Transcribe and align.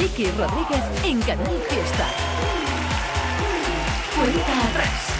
Miki 0.00 0.30
Rodríguez 0.30 0.82
en 1.04 1.20
Canal 1.20 1.62
Fiesta. 1.68 2.08
Cuenta 4.16 4.68
atrás. 4.70 5.10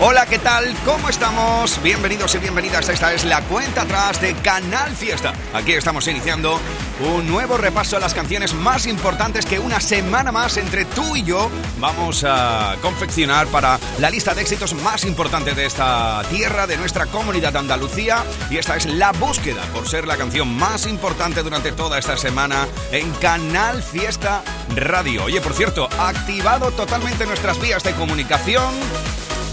Hola, 0.00 0.26
¿qué 0.26 0.38
tal? 0.38 0.72
¿Cómo 0.84 1.08
estamos? 1.08 1.82
Bienvenidos 1.82 2.32
y 2.36 2.38
bienvenidas. 2.38 2.88
Esta 2.88 3.12
es 3.12 3.24
la 3.24 3.40
cuenta 3.42 3.82
atrás 3.82 4.20
de 4.20 4.34
Canal 4.34 4.94
Fiesta. 4.94 5.32
Aquí 5.52 5.72
estamos 5.72 6.06
iniciando 6.06 6.60
un 7.02 7.26
nuevo 7.26 7.56
repaso 7.56 7.96
a 7.96 8.00
las 8.00 8.14
canciones 8.14 8.54
más 8.54 8.86
importantes 8.86 9.44
que 9.44 9.58
una 9.58 9.80
semana 9.80 10.30
más 10.30 10.56
entre 10.56 10.84
tú 10.84 11.16
y 11.16 11.24
yo 11.24 11.50
vamos 11.80 12.24
a 12.24 12.76
confeccionar 12.80 13.48
para 13.48 13.78
la 13.98 14.08
lista 14.08 14.34
de 14.34 14.42
éxitos 14.42 14.74
más 14.74 15.04
importante 15.04 15.54
de 15.54 15.66
esta 15.66 16.22
tierra, 16.30 16.66
de 16.66 16.76
nuestra 16.76 17.06
comunidad 17.06 17.56
Andalucía. 17.56 18.22
Y 18.50 18.58
esta 18.58 18.76
es 18.76 18.86
La 18.86 19.12
Búsqueda, 19.12 19.62
por 19.74 19.88
ser 19.88 20.06
la 20.06 20.16
canción 20.16 20.54
más 20.56 20.86
importante 20.86 21.42
durante 21.42 21.72
toda 21.72 21.98
esta 21.98 22.16
semana 22.16 22.68
en 22.92 23.10
Canal 23.14 23.82
Fiesta 23.82 24.42
Radio. 24.76 25.24
Oye, 25.24 25.40
por 25.40 25.54
cierto, 25.54 25.88
activado 25.98 26.70
totalmente 26.70 27.26
nuestras 27.26 27.60
vías 27.60 27.82
de 27.82 27.92
comunicación 27.92 28.72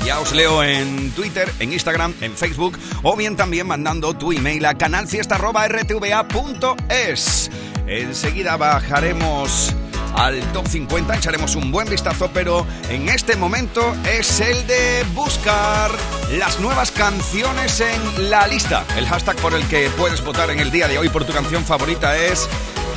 ya 0.10 0.20
os 0.20 0.34
leo 0.34 0.64
en 0.64 1.12
Twitter, 1.12 1.48
en 1.60 1.72
Instagram, 1.72 2.16
en 2.22 2.36
Facebook 2.36 2.80
o 3.04 3.16
bien 3.16 3.36
también 3.36 3.68
mandando 3.68 4.16
tu 4.16 4.32
email 4.32 4.66
a 4.66 4.76
canalfiesta.rtva.es. 4.76 7.52
Enseguida 7.86 8.58
bajaremos 8.58 9.76
al 10.16 10.42
top 10.52 10.68
50, 10.68 11.16
echaremos 11.16 11.56
un 11.56 11.72
buen 11.72 11.88
vistazo, 11.88 12.32
pero 12.34 12.66
en 12.90 13.08
este 13.08 13.36
momento 13.36 13.96
es 14.12 14.40
el 14.40 14.66
de 14.66 15.06
buscar 15.14 15.92
las 16.40 16.60
nuevas 16.60 16.90
canciones 16.90 17.80
en 17.80 18.32
la 18.32 18.48
lista. 18.48 18.84
El 18.98 19.06
hashtag 19.06 19.36
por 19.36 19.54
el 19.54 19.64
que 19.68 19.92
puedes 19.92 20.26
votar 20.26 20.50
en 20.50 20.60
el 20.60 20.72
día 20.72 20.88
de 20.88 20.98
hoy 20.98 21.10
por 21.10 21.24
tu 21.24 21.34
canción 21.34 21.64
favorita 21.64 22.18
es 22.18 22.50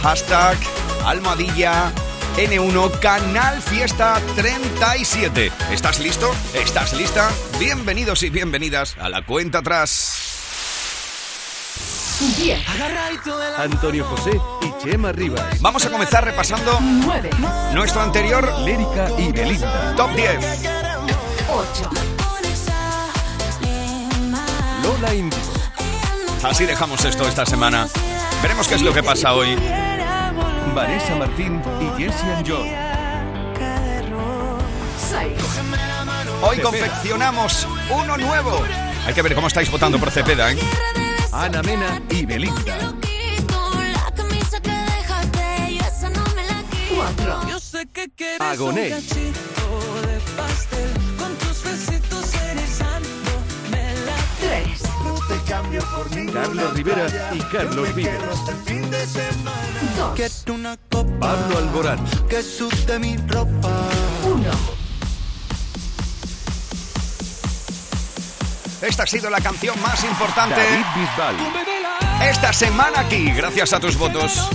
hashtag 0.03 0.57
almohadilla 1.05 1.93
N1 2.37 2.99
Canal 2.99 3.61
Fiesta 3.61 4.21
37. 4.37 5.53
¿Estás 5.71 6.01
listo? 6.01 6.31
¿Estás 6.55 6.95
lista? 6.95 7.31
Bienvenidos 7.59 8.23
y 8.23 8.31
bienvenidas 8.31 8.97
a 8.99 9.11
la 9.11 9.25
cuenta 9.25 9.59
atrás. 9.59 10.29
10, 12.39 12.61
Antonio 13.59 14.05
José 14.05 14.41
y 14.63 14.83
Chema 14.83 15.13
Rivas. 15.13 15.61
Vamos 15.61 15.85
a 15.85 15.91
comenzar 15.91 16.25
repasando 16.25 16.79
9, 16.81 17.31
nuestro 17.75 18.01
anterior 18.01 18.61
Lérica 18.61 19.09
y 19.19 19.31
Belinda. 19.33 19.95
top 19.97 20.15
10. 20.15 20.39
8, 21.51 21.91
Lola 24.83 25.15
Índigo. 25.15 25.43
Así 26.45 26.65
dejamos 26.65 27.05
esto 27.05 27.29
esta 27.29 27.45
semana. 27.45 27.89
Veremos 28.41 28.69
qué 28.69 28.77
es 28.77 28.83
lo 28.83 28.95
que 28.95 29.03
pasa 29.03 29.35
hoy. 29.35 29.57
Vanessa 30.75 31.15
Martín 31.17 31.61
y 31.81 32.07
John. 32.47 32.67
6, 34.99 35.33
Hoy 36.43 36.59
confeccionamos 36.59 37.67
uno 37.91 38.17
nuevo. 38.17 38.63
Hay 39.07 39.13
que 39.13 39.23
ver 39.23 39.35
cómo 39.35 39.49
estáis 39.49 39.71
votando 39.71 39.99
por 39.99 40.11
Cepeda, 40.11 40.51
¿eh? 40.53 40.59
Ana 41.33 41.63
Mena 41.63 42.01
y 42.09 42.25
Belinda. 42.25 42.95
4, 46.95 47.49
Yo 47.49 47.61
sé 47.61 47.87
que 47.93 48.09
quieres 48.11 48.41
Agoné. 48.41 48.95
3, 55.41 56.33
Carlos 56.33 56.75
Rivera 56.75 57.07
y 57.33 57.39
Carlos 57.41 57.95
Vives. 57.95 58.21
2, 59.97 60.13
Quiero 60.15 60.55
una 60.55 60.77
copa 60.91 61.21
Pablo 61.21 61.59
Alborán. 61.59 62.05
que 62.29 62.43
sude 62.43 62.99
mi 62.99 63.17
ropa. 63.17 63.69
1. 64.25 64.43
Esta 68.83 69.05
ha 69.05 69.07
sido 69.07 69.31
la 69.31 69.41
canción 69.41 69.81
más 69.81 70.03
importante 70.05 70.57
David 70.57 70.85
Bisbal. 70.97 71.37
esta 72.29 72.53
semana 72.53 73.01
aquí, 73.01 73.31
gracias 73.31 73.73
a 73.73 73.81
tus 73.81 73.97
votos. 73.97 74.51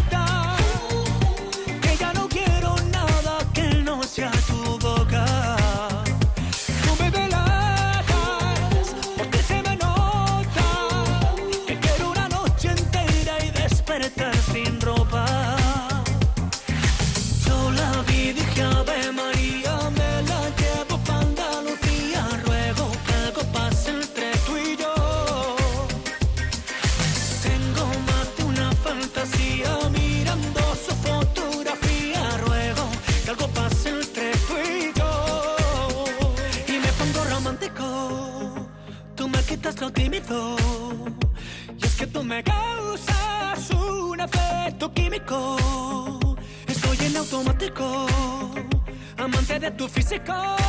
bicycle. 50.09 50.66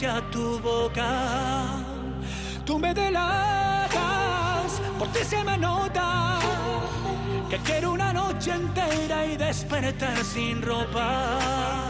Sea 0.00 0.22
tu 0.30 0.58
boca. 0.60 1.84
Tú 2.64 2.78
me 2.78 2.94
delatas, 2.94 4.80
por 4.98 5.08
ti 5.08 5.22
se 5.22 5.44
me 5.44 5.58
nota 5.58 6.38
que 7.50 7.58
quiero 7.58 7.92
una 7.92 8.10
noche 8.10 8.50
entera 8.52 9.26
y 9.26 9.36
despertar 9.36 10.16
sin 10.24 10.62
ropa. 10.62 11.89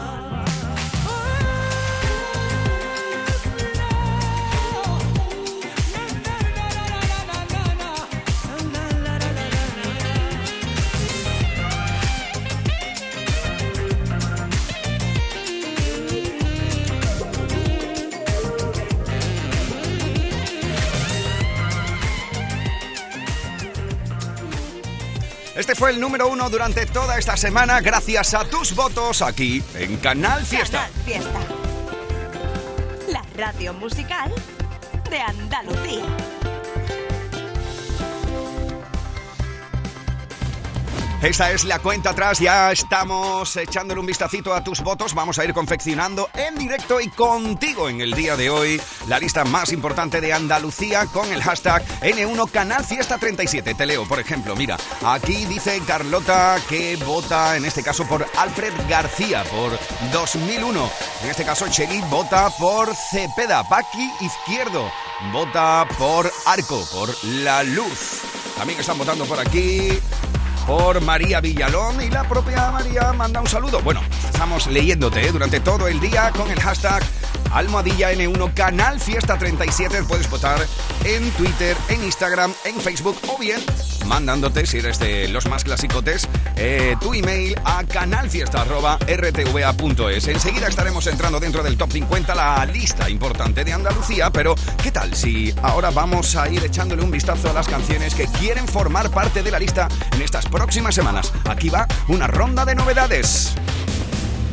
Fue 25.81 25.89
el 25.89 25.99
número 25.99 26.27
uno 26.27 26.47
durante 26.47 26.85
toda 26.85 27.17
esta 27.17 27.35
semana 27.35 27.81
gracias 27.81 28.35
a 28.35 28.45
tus 28.45 28.75
votos 28.75 29.23
aquí 29.23 29.63
en 29.73 29.97
Canal 29.97 30.45
Fiesta. 30.45 30.77
Canal 30.77 31.03
Fiesta. 31.03 31.39
La 33.07 33.23
radio 33.35 33.73
musical 33.73 34.31
de 35.09 35.19
Andalucía. 35.19 36.40
Esta 41.21 41.51
es 41.51 41.65
la 41.65 41.77
cuenta 41.77 42.09
atrás, 42.09 42.39
ya 42.39 42.71
estamos 42.71 43.55
echándole 43.55 43.99
un 43.99 44.07
vistacito 44.07 44.55
a 44.55 44.63
tus 44.63 44.81
votos, 44.81 45.13
vamos 45.13 45.37
a 45.37 45.45
ir 45.45 45.53
confeccionando 45.53 46.27
en 46.33 46.55
directo 46.55 46.99
y 46.99 47.09
contigo 47.09 47.89
en 47.89 48.01
el 48.01 48.13
día 48.13 48.35
de 48.35 48.49
hoy 48.49 48.81
la 49.07 49.19
lista 49.19 49.45
más 49.45 49.71
importante 49.71 50.19
de 50.19 50.33
Andalucía 50.33 51.05
con 51.05 51.31
el 51.31 51.43
hashtag 51.43 51.85
N1 52.01 52.49
Canal 52.49 52.83
Fiesta 52.83 53.19
37. 53.19 53.75
Te 53.75 53.85
leo, 53.85 54.07
por 54.07 54.19
ejemplo, 54.19 54.55
mira, 54.55 54.77
aquí 55.05 55.45
dice 55.45 55.79
Carlota 55.85 56.57
que 56.67 56.95
vota 57.05 57.55
en 57.55 57.65
este 57.65 57.83
caso 57.83 58.07
por 58.07 58.25
Alfred 58.39 58.73
García 58.89 59.43
por 59.43 59.77
2001. 60.11 60.91
En 61.23 61.29
este 61.29 61.45
caso 61.45 61.67
Cheli 61.69 62.01
vota 62.09 62.49
por 62.57 62.95
Cepeda, 62.95 63.63
Paqui 63.69 64.11
Izquierdo 64.21 64.91
vota 65.31 65.87
por 65.99 66.31
Arco, 66.47 66.83
por 66.91 67.09
La 67.23 67.61
Luz. 67.61 68.21
También 68.57 68.79
están 68.79 68.97
votando 68.97 69.25
por 69.25 69.39
aquí 69.39 69.99
por 70.65 71.01
María 71.01 71.41
Villalón 71.41 72.01
y 72.01 72.09
la 72.09 72.23
propia 72.27 72.71
María 72.71 73.13
manda 73.13 73.41
un 73.41 73.47
saludo. 73.47 73.81
Bueno, 73.81 74.01
estamos 74.25 74.67
leyéndote 74.67 75.27
¿eh? 75.27 75.31
durante 75.31 75.59
todo 75.59 75.87
el 75.87 75.99
día 75.99 76.31
con 76.31 76.49
el 76.49 76.59
hashtag 76.59 77.03
Almohadilla 77.51 78.13
N1 78.13 78.53
Canal 78.53 78.99
Fiesta 78.99 79.37
37. 79.37 80.03
Puedes 80.03 80.29
votar 80.29 80.59
en 81.03 81.29
Twitter, 81.31 81.75
en 81.89 82.03
Instagram, 82.03 82.53
en 82.65 82.79
Facebook 82.79 83.17
o 83.27 83.37
bien 83.37 83.59
mandándote, 84.05 84.65
si 84.65 84.79
eres 84.79 84.97
de 84.99 85.27
los 85.27 85.47
más 85.47 85.63
clasicotes, 85.63 86.27
eh, 86.55 86.95
tu 86.99 87.13
email 87.13 87.55
a 87.63 87.83
canalfiesta.rtva.es. 87.83 90.27
Enseguida 90.27 90.67
estaremos 90.67 91.05
entrando 91.07 91.39
dentro 91.39 91.63
del 91.63 91.77
top 91.77 91.91
50, 91.91 92.35
la 92.35 92.65
lista 92.65 93.09
importante 93.09 93.63
de 93.63 93.73
Andalucía, 93.73 94.31
pero 94.31 94.55
¿qué 94.81 94.91
tal 94.91 95.13
si 95.15 95.53
ahora 95.61 95.91
vamos 95.91 96.35
a 96.35 96.49
ir 96.49 96.63
echándole 96.63 97.03
un 97.03 97.11
vistazo 97.11 97.49
a 97.49 97.53
las 97.53 97.67
canciones 97.67 98.15
que 98.15 98.27
quieren 98.27 98.67
formar 98.67 99.11
parte 99.11 99.43
de 99.43 99.51
la 99.51 99.59
lista 99.59 99.87
en 100.13 100.21
estas 100.21 100.47
próximas 100.47 100.95
semanas? 100.95 101.33
Aquí 101.49 101.69
va 101.69 101.87
una 102.07 102.27
ronda 102.27 102.65
de 102.65 102.75
novedades. 102.75 103.53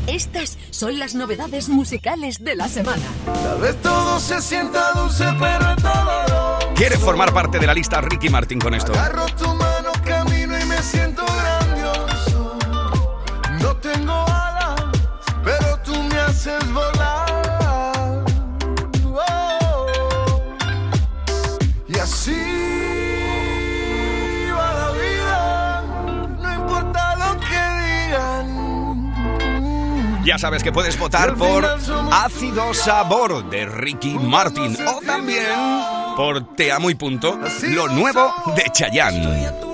Estas 0.08 0.56
son 0.70 0.98
las 0.98 1.14
novedades 1.14 1.68
musicales 1.68 2.42
de 2.42 2.56
la 2.56 2.68
semana. 2.68 3.04
Tal 3.26 3.60
vez 3.60 3.76
todo 3.82 4.18
se 4.18 4.40
sienta 4.40 4.92
dulce, 4.92 5.26
pero 5.38 5.76
todo. 5.76 6.47
Quiere 6.78 6.96
formar 6.96 7.34
parte 7.34 7.58
de 7.58 7.66
la 7.66 7.74
lista 7.74 8.00
Ricky 8.00 8.28
Martin 8.28 8.60
con 8.60 8.72
esto. 8.72 8.92
Agarro 8.92 9.26
tu 9.36 9.48
mano, 9.48 9.90
camino 10.04 10.56
y 10.56 10.64
me 10.64 10.80
siento 10.80 11.24
grandioso. 11.26 12.56
No 13.60 13.74
tengo 13.78 14.12
alas, 14.12 14.80
pero 15.42 15.76
tú 15.84 15.92
me 16.04 16.20
haces 16.20 16.72
volar. 16.72 18.24
Oh. 19.12 20.28
Y 21.88 21.98
así 21.98 22.40
va 24.56 24.72
la 24.74 24.92
vida, 24.92 25.82
no 26.40 26.54
importa 26.54 27.16
lo 27.16 27.40
que 27.40 27.60
digan. 29.66 30.24
Ya 30.24 30.38
sabes 30.38 30.62
que 30.62 30.70
puedes 30.70 30.96
votar 30.96 31.34
por 31.34 31.66
Ácido 32.12 32.72
Sabor 32.72 33.50
de 33.50 33.66
Ricky 33.66 34.16
Martin 34.16 34.76
o 34.86 35.00
también 35.04 36.06
por 36.18 36.56
Te 36.56 36.72
Amo 36.72 36.90
y 36.90 36.96
Punto, 36.96 37.38
lo 37.62 37.86
nuevo 37.86 38.34
de 38.56 38.64
Chayanne. 38.72 39.67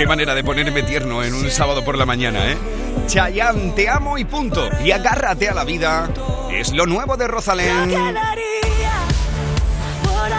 Qué 0.00 0.06
manera 0.06 0.34
de 0.34 0.42
ponerme 0.42 0.82
tierno 0.82 1.22
en 1.22 1.34
un 1.34 1.50
sábado 1.50 1.84
por 1.84 1.98
la 1.98 2.06
mañana, 2.06 2.50
¿eh? 2.50 2.56
Chayanne, 3.06 3.72
te 3.72 3.86
amo 3.86 4.16
y 4.16 4.24
punto. 4.24 4.66
Y 4.82 4.92
agárrate 4.92 5.50
a 5.50 5.52
la 5.52 5.62
vida. 5.62 6.08
Es 6.50 6.72
lo 6.72 6.86
nuevo 6.86 7.18
de 7.18 7.28
Rosalén. 7.28 7.90
Quedaría 7.90 8.24
por 10.02 10.32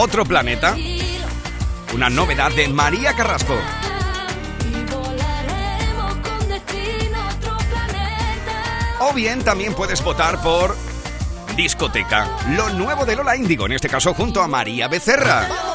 Otro 0.00 0.24
Planeta, 0.24 0.76
una 1.92 2.08
novedad 2.08 2.52
de 2.52 2.68
María 2.68 3.16
Carrasco. 3.16 3.56
O 9.00 9.12
bien 9.12 9.42
también 9.42 9.74
puedes 9.74 10.00
votar 10.04 10.40
por 10.40 10.76
Discoteca, 11.56 12.28
lo 12.50 12.68
nuevo 12.68 13.04
de 13.04 13.16
Lola 13.16 13.34
Índigo, 13.34 13.66
en 13.66 13.72
este 13.72 13.88
caso 13.88 14.14
junto 14.14 14.40
a 14.40 14.46
María 14.46 14.86
Becerra. 14.86 15.67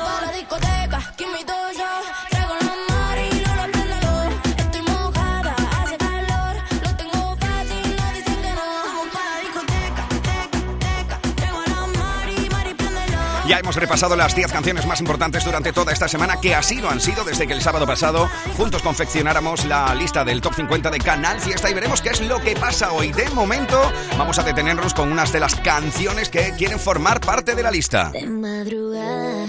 Ya 13.54 13.60
hemos 13.60 13.76
repasado 13.76 14.16
las 14.16 14.36
10 14.36 14.52
canciones 14.52 14.88
más 14.88 15.00
importantes 15.00 15.46
durante 15.46 15.72
toda 15.72 15.94
esta 15.94 16.08
semana, 16.08 16.42
que 16.42 16.56
así 16.56 16.82
lo 16.82 16.90
han 16.90 17.00
sido 17.00 17.24
desde 17.24 17.46
que 17.46 17.54
el 17.54 17.62
sábado 17.62 17.86
pasado 17.86 18.28
juntos 18.58 18.82
confeccionáramos 18.82 19.66
la 19.66 19.94
lista 19.94 20.26
del 20.26 20.42
top 20.42 20.56
50 20.56 20.90
de 20.90 20.98
Canal 20.98 21.40
Fiesta 21.40 21.70
y 21.70 21.76
veremos 21.76 22.02
qué 22.02 22.10
es 22.10 22.22
lo 22.22 22.40
que 22.40 22.56
pasa 22.56 22.92
hoy. 22.94 23.12
De 23.12 23.30
momento, 23.30 23.80
vamos 24.18 24.40
a 24.40 24.44
detenernos 24.44 24.96
con 24.96 25.12
unas 25.12 25.32
de 25.32 25.40
las 25.40 25.54
canciones 25.54 26.30
que 26.30 26.52
quieren 26.58 26.80
formar 26.80 27.22
parte 27.22 27.54
de 27.54 27.62
la 27.62 27.70
lista. 27.70 28.10
De 28.10 28.26
madrugada, 28.26 29.46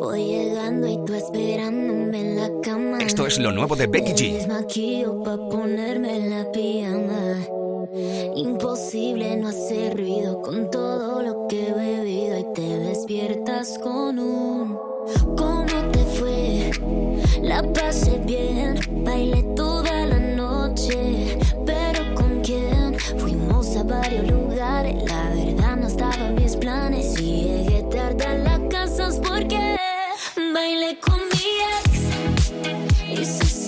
voy 0.00 0.24
llegando 0.24 0.88
y 0.88 0.98
tú 1.06 1.14
esperándome 1.14 2.20
en 2.22 2.36
la 2.40 2.48
cama. 2.60 2.98
Esto 2.98 3.28
es 3.28 3.38
lo 3.38 3.52
nuevo 3.52 3.76
de 3.76 3.86
Becky 3.86 4.14
G. 4.14 4.42
Imposible 8.34 9.36
no 9.36 9.48
hacer 9.48 9.96
ruido 9.96 10.42
con 10.42 10.70
todo 10.72 11.22
lo 11.22 11.46
que 11.46 11.56
te 11.56 11.72
despiertas 13.26 13.78
con 13.82 14.18
un. 14.18 14.78
¿Cómo 15.36 15.90
te 15.92 16.04
fue? 16.18 16.70
La 17.42 17.62
pasé 17.72 18.20
bien, 18.24 18.78
bailé 19.04 19.42
toda 19.54 20.06
la 20.06 20.18
noche, 20.18 21.38
pero 21.64 22.14
¿con 22.14 22.40
quién? 22.42 22.98
Fuimos 23.18 23.76
a 23.76 23.82
varios 23.82 24.30
lugares, 24.30 24.94
la 25.04 25.30
verdad 25.30 25.76
no 25.76 25.86
estaba 25.88 26.28
en 26.28 26.34
mis 26.36 26.56
planes 26.56 27.16
llegué 27.20 27.82
tarde 27.84 28.24
a 28.24 28.34
la 28.34 28.68
casa 28.68 29.10
porque 29.26 29.76
bailé 30.54 30.98
con 31.00 31.18
mi 31.18 31.48
ex 31.78 33.20
y 33.20 33.24
se 33.24 33.65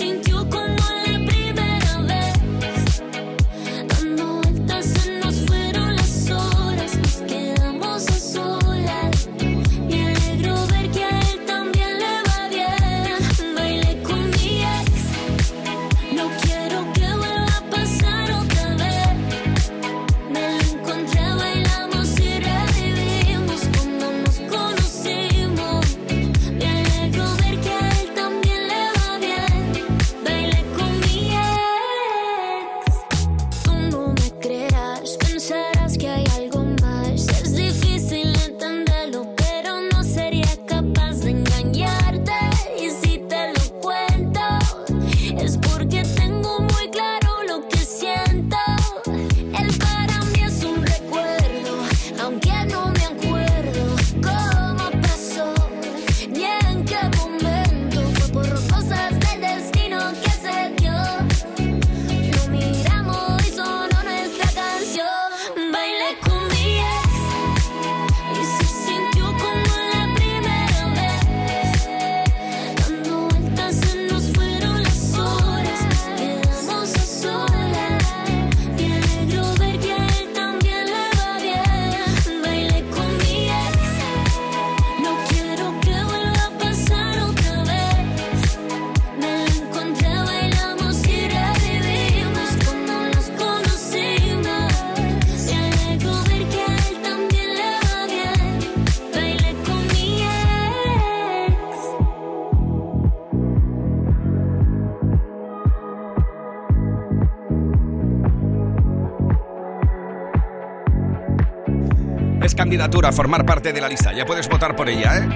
candidatura 112.78 113.08
a 113.08 113.12
formar 113.12 113.44
parte 113.44 113.72
de 113.72 113.80
la 113.80 113.88
lista. 113.88 114.12
Ya 114.12 114.24
puedes 114.24 114.48
votar 114.48 114.76
por 114.76 114.88
ella, 114.88 115.18
¿eh? 115.18 115.28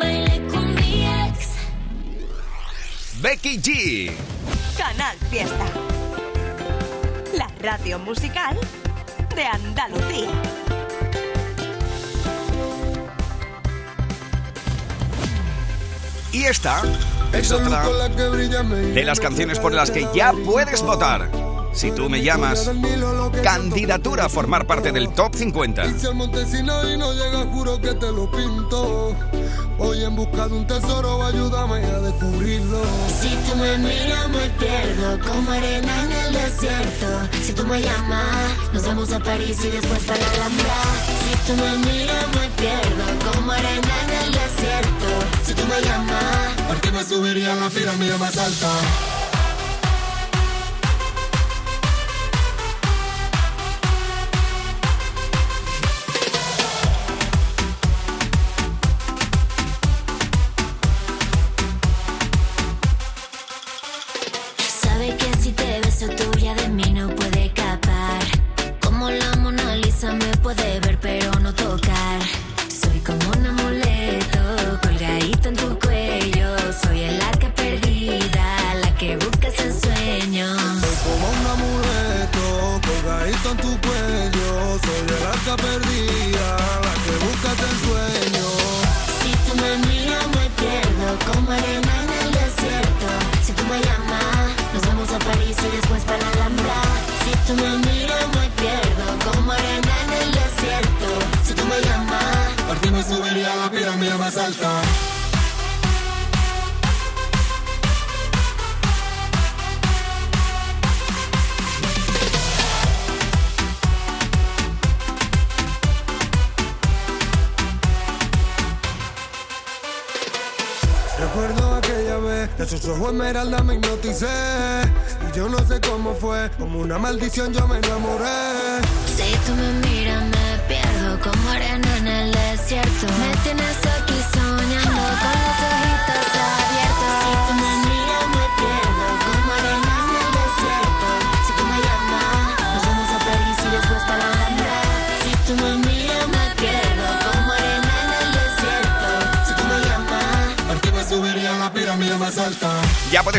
Bailé 0.00 0.46
con 0.48 0.74
mi 0.74 1.04
ex. 1.04 1.50
Becky 3.20 3.60
G. 3.60 4.12
Canal 4.78 5.14
Fiesta. 5.30 5.66
La 7.34 7.48
radio 7.60 7.98
musical 7.98 8.58
de 9.34 9.44
Andalucía. 9.44 10.30
Y 16.32 16.44
esta 16.44 16.82
es 17.34 17.52
otra 17.52 17.84
de 18.70 19.04
las 19.04 19.20
canciones 19.20 19.58
por 19.58 19.74
las 19.74 19.90
que 19.90 20.08
ya 20.14 20.32
puedes 20.32 20.80
votar. 20.80 21.45
Si 21.76 21.90
tú 21.92 22.08
me 22.08 22.22
llamas, 22.22 22.70
candidatura 23.42 24.24
a 24.24 24.28
formar 24.30 24.66
parte 24.66 24.92
del 24.92 25.10
top 25.10 25.34
50. 25.34 25.98
Si 25.98 26.06
al 26.06 26.14
Montesino 26.14 26.90
y 26.90 26.96
no 26.96 27.12
llega, 27.12 27.44
juro 27.52 27.78
que 27.78 27.92
te 27.92 28.10
lo 28.10 28.30
pinto. 28.30 29.14
Voy 29.76 30.02
en 30.02 30.16
busca 30.16 30.48
de 30.48 30.54
un 30.54 30.66
tesoro, 30.66 31.22
ayúdame 31.22 31.84
a 31.84 32.00
descubrirlo. 32.00 32.80
Si 33.20 33.28
tú 33.28 33.56
me 33.58 33.76
miras 33.76 34.26
me 34.30 34.48
pierdo 34.58 35.18
como 35.28 35.50
arena 35.50 36.04
en 36.04 36.12
el 36.12 36.32
desierto. 36.32 37.28
Si 37.42 37.52
tú 37.52 37.66
me 37.66 37.82
llamas, 37.82 38.56
nos 38.72 38.86
vamos 38.86 39.12
a 39.12 39.18
París 39.20 39.62
y 39.62 39.68
después 39.68 40.02
para 40.04 40.18
la 40.18 40.32
Alhambra. 40.32 40.74
Si 41.20 41.52
tú 41.52 41.62
me 41.62 41.76
miras 41.90 42.26
me 42.28 42.48
pierdo 42.56 43.30
como 43.30 43.52
arena 43.52 44.02
en 44.04 44.24
el 44.24 44.32
desierto. 44.32 45.08
Si 45.44 45.52
tú 45.52 45.62
me 45.66 45.82
llamas, 45.86 46.56
¿Por 46.68 46.80
qué 46.80 46.90
me 46.90 47.04
subiría 47.04 47.52
a 47.52 47.56
la 47.56 47.68
pirámide 47.68 48.16
más 48.16 48.38
alta? 48.38 48.70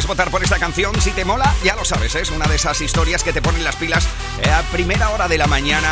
Votar 0.07 0.31
por 0.31 0.43
esta 0.43 0.57
canción. 0.57 0.99
Si 1.01 1.11
te 1.11 1.25
mola, 1.25 1.53
ya 1.63 1.75
lo 1.75 1.85
sabes, 1.85 2.15
es 2.15 2.31
una 2.31 2.47
de 2.47 2.55
esas 2.55 2.81
historias 2.81 3.23
que 3.23 3.33
te 3.33 3.41
ponen 3.41 3.63
las 3.63 3.75
pilas 3.75 4.07
eh, 4.41 4.49
a 4.49 4.61
primera 4.71 5.09
hora 5.09 5.27
de 5.27 5.37
la 5.37 5.45
mañana. 5.45 5.91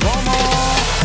Como 0.00 0.32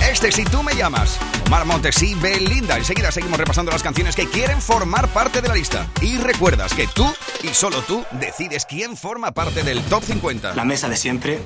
este, 0.09 0.31
si 0.31 0.43
tú 0.43 0.61
me 0.61 0.75
llamas. 0.75 1.19
Omar 1.47 1.65
Montes 1.65 2.01
y 2.03 2.13
Belinda. 2.15 2.77
Enseguida 2.77 3.11
seguimos 3.11 3.39
repasando 3.39 3.71
las 3.71 3.81
canciones 3.81 4.15
que 4.15 4.27
quieren 4.27 4.61
formar 4.61 5.07
parte 5.07 5.41
de 5.41 5.47
la 5.47 5.55
lista. 5.55 5.87
Y 6.01 6.17
recuerdas 6.17 6.73
que 6.73 6.87
tú 6.87 7.11
y 7.41 7.47
solo 7.49 7.81
tú 7.81 8.03
decides 8.11 8.65
quién 8.65 8.97
forma 8.97 9.31
parte 9.31 9.63
del 9.63 9.81
top 9.83 10.03
50. 10.03 10.55
La 10.55 10.65
mesa 10.65 10.89
de 10.89 10.97
siempre. 10.97 11.39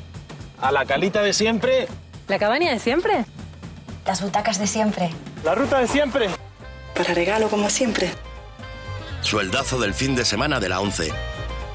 A 0.62 0.72
la 0.72 0.86
calita 0.86 1.22
de 1.22 1.34
siempre. 1.34 1.88
¿La 2.27 2.39
cabaña 2.39 2.72
de 2.72 2.79
siempre? 2.79 3.25
Las 4.05 4.22
butacas 4.22 4.60
de 4.60 4.67
siempre. 4.67 5.10
La 5.43 5.55
ruta 5.55 5.79
de 5.79 5.88
siempre. 5.88 6.29
Para 6.96 7.13
regalo 7.13 7.50
como 7.50 7.70
siempre. 7.70 8.12
Sueldazo 9.24 9.80
del 9.80 9.94
fin 9.94 10.15
de 10.15 10.25
semana 10.25 10.60
de 10.60 10.70
la 10.70 10.80
11. 10.80 11.12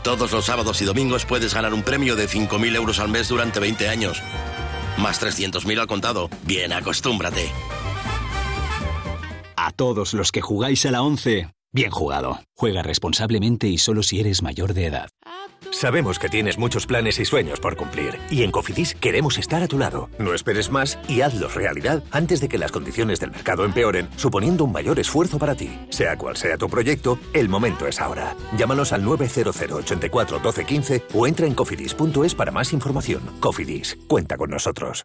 Todos 0.03 0.31
los 0.33 0.45
sábados 0.47 0.81
y 0.83 0.85
domingos 0.85 1.25
puedes 1.25 1.55
ganar 1.55 1.75
un 1.75 1.83
premio 1.83 2.15
de 2.15 2.29
5.000 2.29 2.77
euros 2.77 3.01
al 3.01 3.09
mes 3.09 3.29
durante 3.29 3.59
20 3.59 3.89
años. 3.89 4.23
Más 4.97 5.21
300.000 5.21 5.81
al 5.81 5.87
contado. 5.87 6.29
Bien, 6.45 6.73
acostúmbrate. 6.73 7.51
A 9.57 9.73
todos 9.73 10.15
los 10.15 10.31
que 10.31 10.41
jugáis 10.41 10.87
a 10.87 10.91
la 10.91 11.03
11, 11.03 11.51
bien 11.73 11.91
jugado. 11.91 12.41
Juega 12.57 12.83
responsablemente 12.83 13.69
y 13.69 13.79
solo 13.79 14.03
si 14.03 14.21
eres 14.21 14.43
mayor 14.43 14.75
de 14.75 14.87
edad. 14.87 15.09
Sabemos 15.71 16.19
que 16.19 16.29
tienes 16.29 16.59
muchos 16.59 16.87
planes 16.87 17.19
y 17.19 17.25
sueños 17.25 17.61
por 17.61 17.77
cumplir 17.77 18.19
y 18.31 18.43
en 18.43 18.51
Cofidis 18.51 18.95
queremos 18.95 19.39
estar 19.39 19.63
a 19.63 19.69
tu 19.69 19.79
lado. 19.79 20.09
No 20.19 20.35
esperes 20.35 20.71
más 20.71 20.99
y 21.09 21.21
hazlos 21.21 21.55
realidad 21.55 22.03
antes 22.11 22.41
de 22.41 22.49
que 22.49 22.59
las 22.59 22.73
condiciones 22.73 23.21
del 23.21 23.31
mercado 23.31 23.65
empeoren, 23.65 24.09
suponiendo 24.17 24.65
un 24.65 24.73
mayor 24.73 24.99
esfuerzo 24.99 25.39
para 25.39 25.55
ti. 25.55 25.79
Sea 25.91 26.17
cual 26.17 26.37
sea 26.37 26.57
tu 26.57 26.69
proyecto, 26.69 27.19
el 27.33 27.49
momento 27.49 27.87
es 27.87 28.01
ahora. 28.01 28.35
Llámanos 28.57 28.93
al 28.93 29.05
900 29.05 29.57
84 29.61 30.39
12 30.39 30.65
15 30.65 31.03
o 31.15 31.27
entra 31.27 31.47
en 31.47 31.55
cofidis.es 31.55 32.35
para 32.35 32.53
más 32.53 32.73
información. 32.73 33.23
Cofidis, 33.41 33.99
cuenta 34.09 34.37
con 34.37 34.51
nosotros. 34.51 35.05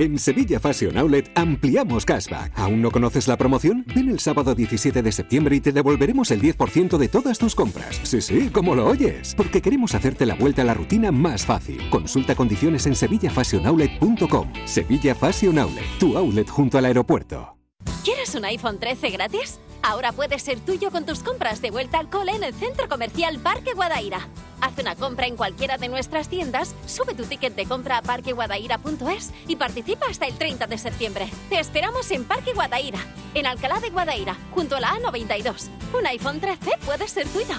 En 0.00 0.18
Sevilla 0.18 0.58
Fashion 0.58 0.96
Outlet 0.96 1.30
ampliamos 1.34 2.06
cashback. 2.06 2.58
¿Aún 2.58 2.80
no 2.80 2.90
conoces 2.90 3.28
la 3.28 3.36
promoción? 3.36 3.84
Ven 3.94 4.08
el 4.08 4.18
sábado 4.18 4.54
17 4.54 5.02
de 5.02 5.12
septiembre 5.12 5.56
y 5.56 5.60
te 5.60 5.72
devolveremos 5.72 6.30
el 6.30 6.40
10% 6.40 6.96
de 6.96 7.08
todas 7.08 7.38
tus 7.38 7.54
compras. 7.54 8.00
Sí, 8.02 8.22
sí, 8.22 8.48
como 8.48 8.74
lo 8.74 8.86
oyes. 8.86 9.34
Porque 9.34 9.60
queremos 9.60 9.94
hacerte 9.94 10.24
la 10.24 10.36
vuelta 10.36 10.62
a 10.62 10.64
la 10.64 10.72
rutina 10.72 11.12
más 11.12 11.44
fácil. 11.44 11.82
Consulta 11.90 12.34
condiciones 12.34 12.86
en 12.86 12.94
sevillafashionoutlet.com. 12.94 14.50
Sevilla 14.64 15.14
Fashion 15.14 15.58
Outlet, 15.58 15.84
tu 15.98 16.16
outlet 16.16 16.48
junto 16.48 16.78
al 16.78 16.86
aeropuerto. 16.86 17.59
¿Quieres 18.04 18.34
un 18.34 18.46
iPhone 18.46 18.78
13 18.78 19.10
gratis? 19.10 19.58
Ahora 19.82 20.12
puedes 20.12 20.42
ser 20.42 20.58
tuyo 20.60 20.90
con 20.90 21.04
tus 21.04 21.22
compras 21.22 21.60
de 21.60 21.70
vuelta 21.70 21.98
al 21.98 22.08
cole 22.08 22.32
en 22.32 22.42
el 22.42 22.54
Centro 22.54 22.88
Comercial 22.88 23.38
Parque 23.40 23.74
Guadaira. 23.74 24.26
Haz 24.62 24.78
una 24.78 24.94
compra 24.94 25.26
en 25.26 25.36
cualquiera 25.36 25.76
de 25.76 25.88
nuestras 25.88 26.30
tiendas, 26.30 26.74
sube 26.86 27.14
tu 27.14 27.24
ticket 27.24 27.54
de 27.54 27.66
compra 27.66 27.98
a 27.98 28.02
parqueguadaira.es 28.02 29.32
y 29.48 29.56
participa 29.56 30.06
hasta 30.06 30.26
el 30.26 30.34
30 30.38 30.66
de 30.66 30.78
septiembre. 30.78 31.30
Te 31.50 31.60
esperamos 31.60 32.10
en 32.10 32.24
Parque 32.24 32.54
Guadaira, 32.54 33.00
en 33.34 33.46
Alcalá 33.46 33.80
de 33.80 33.90
Guadaira, 33.90 34.34
junto 34.54 34.76
a 34.76 34.80
la 34.80 34.94
A92. 34.94 35.68
Un 35.92 36.06
iPhone 36.06 36.40
13 36.40 36.70
puede 36.86 37.06
ser 37.06 37.26
tuyo. 37.28 37.54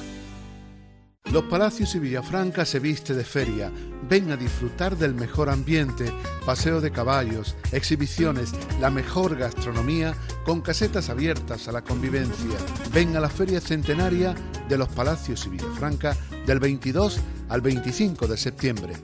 Los 1.31 1.43
Palacios 1.43 1.93
y 1.93 2.00
Villafranca 2.00 2.65
se 2.65 2.79
viste 2.79 3.13
de 3.13 3.24
feria. 3.24 3.71
Ven 4.12 4.30
a 4.30 4.36
disfrutar 4.36 4.98
del 4.98 5.15
mejor 5.15 5.50
ambiente, 5.50 6.12
paseo 6.46 6.82
de 6.82 6.91
caballos, 6.91 7.56
exhibiciones, 7.72 8.51
la 8.82 8.89
mejor 8.89 9.38
gastronomía 9.38 10.13
con 10.44 10.60
casetas 10.60 11.10
abiertas 11.10 11.70
a 11.70 11.72
la 11.72 11.82
convivencia. 11.82 12.58
Ven 12.91 13.15
a 13.15 13.22
la 13.22 13.30
Feria 13.30 13.62
Centenaria 13.62 14.36
de 14.68 14.77
los 14.77 14.89
Palacios 14.89 15.46
y 15.46 15.51
Villafranca 15.51 16.18
del 16.46 16.60
22 16.60 17.22
al 17.48 17.62
25 17.62 18.27
de 18.27 18.36
septiembre. 18.36 18.98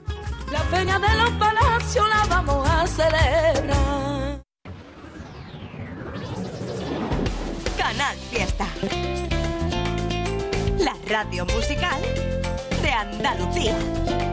La 0.52 0.60
Feria 0.64 0.98
de 0.98 1.16
los 1.16 1.30
Palacios 1.30 2.06
la 2.06 2.26
vamos 2.26 2.68
a 2.68 2.86
celebrar. 2.86 4.42
Canal 7.78 8.16
Fiesta. 8.30 8.66
La 10.78 10.94
radio 11.06 11.46
musical 11.46 12.02
de 12.82 12.90
Andalucía. 12.90 14.27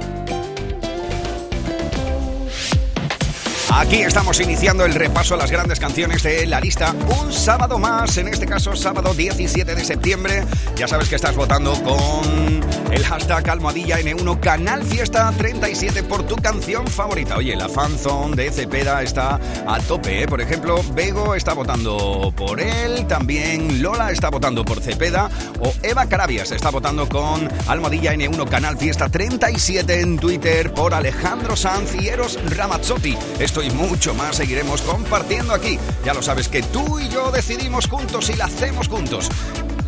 Aquí 3.77 3.98
estamos 3.98 4.39
iniciando 4.39 4.86
el 4.86 4.94
repaso 4.94 5.34
a 5.34 5.38
las 5.38 5.51
grandes 5.51 5.82
canciones 5.82 6.24
de 6.24 6.46
la 6.46 6.62
lista. 6.62 6.96
Un 7.22 7.34
sábado 7.34 7.77
más, 7.77 8.15
en 8.15 8.29
este 8.29 8.46
caso 8.46 8.74
sábado 8.74 9.13
17 9.13 9.75
de 9.75 9.84
septiembre. 9.84 10.46
Ya 10.77 10.88
sabes 10.88 11.10
que 11.10 11.15
estás 11.15 11.36
votando 11.36 11.74
con 11.84 12.63
el 12.89 13.05
hashtag 13.05 13.50
almohadilla 13.50 14.00
N1 14.00 14.39
Canal 14.39 14.82
Fiesta 14.86 15.34
37 15.38 16.03
por 16.03 16.24
tu 16.24 16.38
canción 16.38 16.88
favorita. 16.88 17.36
Oye, 17.36 17.53
la 17.58 17.67
fanzone 17.67 18.38
de 18.38 18.50
Cepeda 18.50 19.03
está 19.03 19.41
a 19.67 19.79
tope, 19.82 20.24
¿eh? 20.24 20.27
Por 20.27 20.39
ejemplo, 20.39 20.82
Bego 20.94 21.36
está 21.36 21.51
votando 21.53 22.34
por 22.34 22.62
él, 22.62 23.05
también 23.08 23.82
Lola 23.82 24.12
está 24.12 24.29
votando 24.29 24.63
por 24.63 24.79
Cepeda 24.79 25.29
o 25.60 25.74
Eva 25.84 26.08
Carabias 26.08 26.51
está 26.51 26.70
votando 26.70 27.10
con 27.10 27.50
almohadilla 27.67 28.13
N1 28.13 28.48
Canal 28.48 28.77
Fiesta 28.77 29.10
37 29.10 30.00
en 30.00 30.17
Twitter 30.17 30.74
por 30.74 30.94
Alejandro 30.94 31.58
Sanz 31.58 31.94
y 31.96 32.08
Eros 32.08 32.39
Ramazzotti. 32.55 33.17
Esto 33.39 33.64
y 33.65 33.72
mucho 33.72 34.13
más 34.13 34.36
seguiremos 34.38 34.81
compartiendo 34.81 35.53
aquí. 35.53 35.79
Ya 36.03 36.13
lo 36.13 36.22
sabes 36.22 36.48
que 36.48 36.62
tú 36.62 37.00
y 37.00 37.10
yo 37.10 37.31
decidimos 37.31 37.88
juntos 37.88 38.29
y 38.29 38.34
la 38.34 38.45
hacemos 38.45 38.88
juntos. 38.88 39.29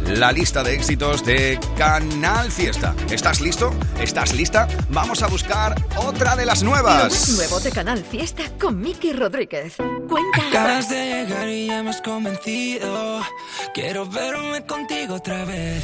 La 0.08 0.32
lista 0.32 0.64
de 0.64 0.74
éxitos 0.74 1.26
de 1.26 1.60
Canal 1.78 2.50
Fiesta. 2.52 2.96
¿Estás 3.12 3.42
listo? 3.42 3.74
¿Estás 4.00 4.34
lista? 4.34 4.68
Vamos 4.90 5.22
a 5.22 5.28
buscar 5.28 5.76
otra 5.98 6.36
de 6.36 6.46
las 6.46 6.62
Lo 6.64 6.70
nuevas. 6.70 7.12
más 7.12 7.30
nuevo 7.30 7.60
de 7.60 7.72
Canal 7.72 8.04
Fiesta 8.04 8.44
con 8.60 8.80
Miki 8.80 9.12
Rodríguez. 9.12 9.76
Cuenta 10.08 10.48
Acabas 10.50 10.90
de 10.90 11.06
llegar 11.26 11.50
y 11.50 11.68
ya 11.68 11.84
me 11.84 11.90
has 11.90 12.02
convencido. 12.02 13.22
Quiero 13.74 14.06
verme 14.06 14.66
contigo 14.66 15.16
otra 15.16 15.44
vez. 15.44 15.84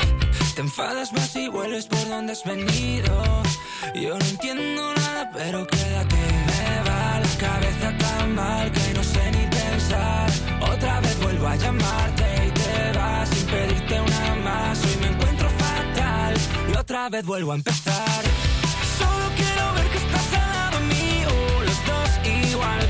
Te 0.56 0.62
enfadas 0.62 1.12
más 1.12 1.36
y 1.36 1.50
vuelves 1.50 1.86
por 1.88 2.08
donde 2.08 2.32
has 2.32 2.44
venido. 2.46 3.44
Yo 3.94 4.18
no 4.18 4.26
entiendo 4.26 4.94
nada, 4.94 5.32
pero 5.36 5.68
quédate. 5.68 6.13
Cabeza 7.44 7.90
tan 7.98 8.36
mal 8.36 8.72
que 8.72 8.94
no 8.94 9.04
sé 9.04 9.24
ni 9.32 9.46
pensar. 9.48 10.30
Otra 10.74 11.02
vez 11.02 11.20
vuelvo 11.22 11.48
a 11.48 11.56
llamarte 11.58 12.26
y 12.48 12.52
te 12.52 12.98
vas 12.98 13.28
sin 13.28 13.46
pedirte 13.48 14.00
una 14.00 14.36
más. 14.48 14.82
Hoy 14.86 14.98
me 15.02 15.08
encuentro 15.08 15.50
fatal 15.50 16.34
y 16.72 16.78
otra 16.78 17.10
vez 17.10 17.26
vuelvo 17.26 17.52
a 17.52 17.56
empezar. 17.56 18.22
Solo 18.98 19.26
quiero 19.36 19.74
ver 19.76 19.88
que 19.92 19.98
estás 20.06 20.28
al 20.42 20.48
lado 20.56 20.80
mío, 20.96 21.32
los 21.68 21.80
dos 21.90 22.12
igual 22.50 22.83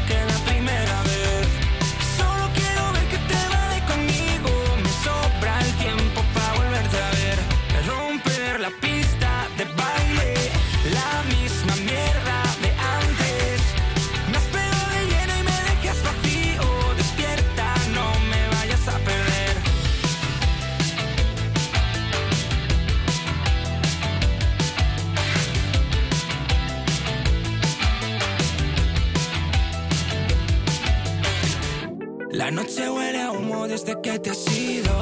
La 32.43 32.51
noche 32.51 32.89
huele 32.89 33.21
a 33.21 33.31
humo 33.31 33.69
desde 33.69 34.01
que 34.01 34.19
te 34.19 34.31
has 34.31 34.45
ido. 34.51 35.01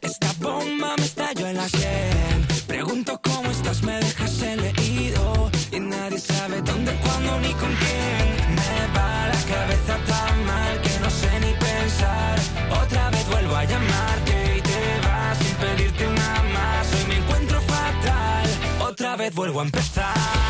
Esta 0.00 0.32
bomba 0.40 0.96
me 0.98 1.04
estalló 1.04 1.46
en 1.46 1.58
la 1.58 1.68
sien. 1.68 2.44
Pregunto 2.66 3.20
cómo 3.22 3.48
estás, 3.52 3.84
me 3.84 3.94
dejas 4.00 4.42
el 4.42 4.60
leído. 4.60 5.48
Y 5.70 5.78
nadie 5.78 6.18
sabe 6.18 6.60
dónde, 6.62 6.92
cuándo 7.04 7.38
ni 7.38 7.52
con 7.52 7.72
quién. 7.82 8.56
Me 8.58 8.98
va 8.98 9.28
la 9.28 9.42
cabeza 9.54 9.96
tan 10.08 10.44
mal 10.44 10.80
que 10.82 10.98
no 10.98 11.08
sé 11.08 11.30
ni 11.38 11.52
pensar. 11.52 12.36
Otra 12.82 13.10
vez 13.10 13.28
vuelvo 13.28 13.54
a 13.54 13.64
llamarte 13.64 14.56
y 14.56 14.60
te 14.60 15.06
vas 15.06 15.38
sin 15.38 15.56
pedirte 15.58 16.08
una 16.08 16.42
más. 16.52 16.92
Hoy 16.94 17.04
me 17.06 17.16
encuentro 17.18 17.60
fatal. 17.60 18.48
Otra 18.80 19.14
vez 19.14 19.32
vuelvo 19.32 19.60
a 19.60 19.64
empezar. 19.66 20.45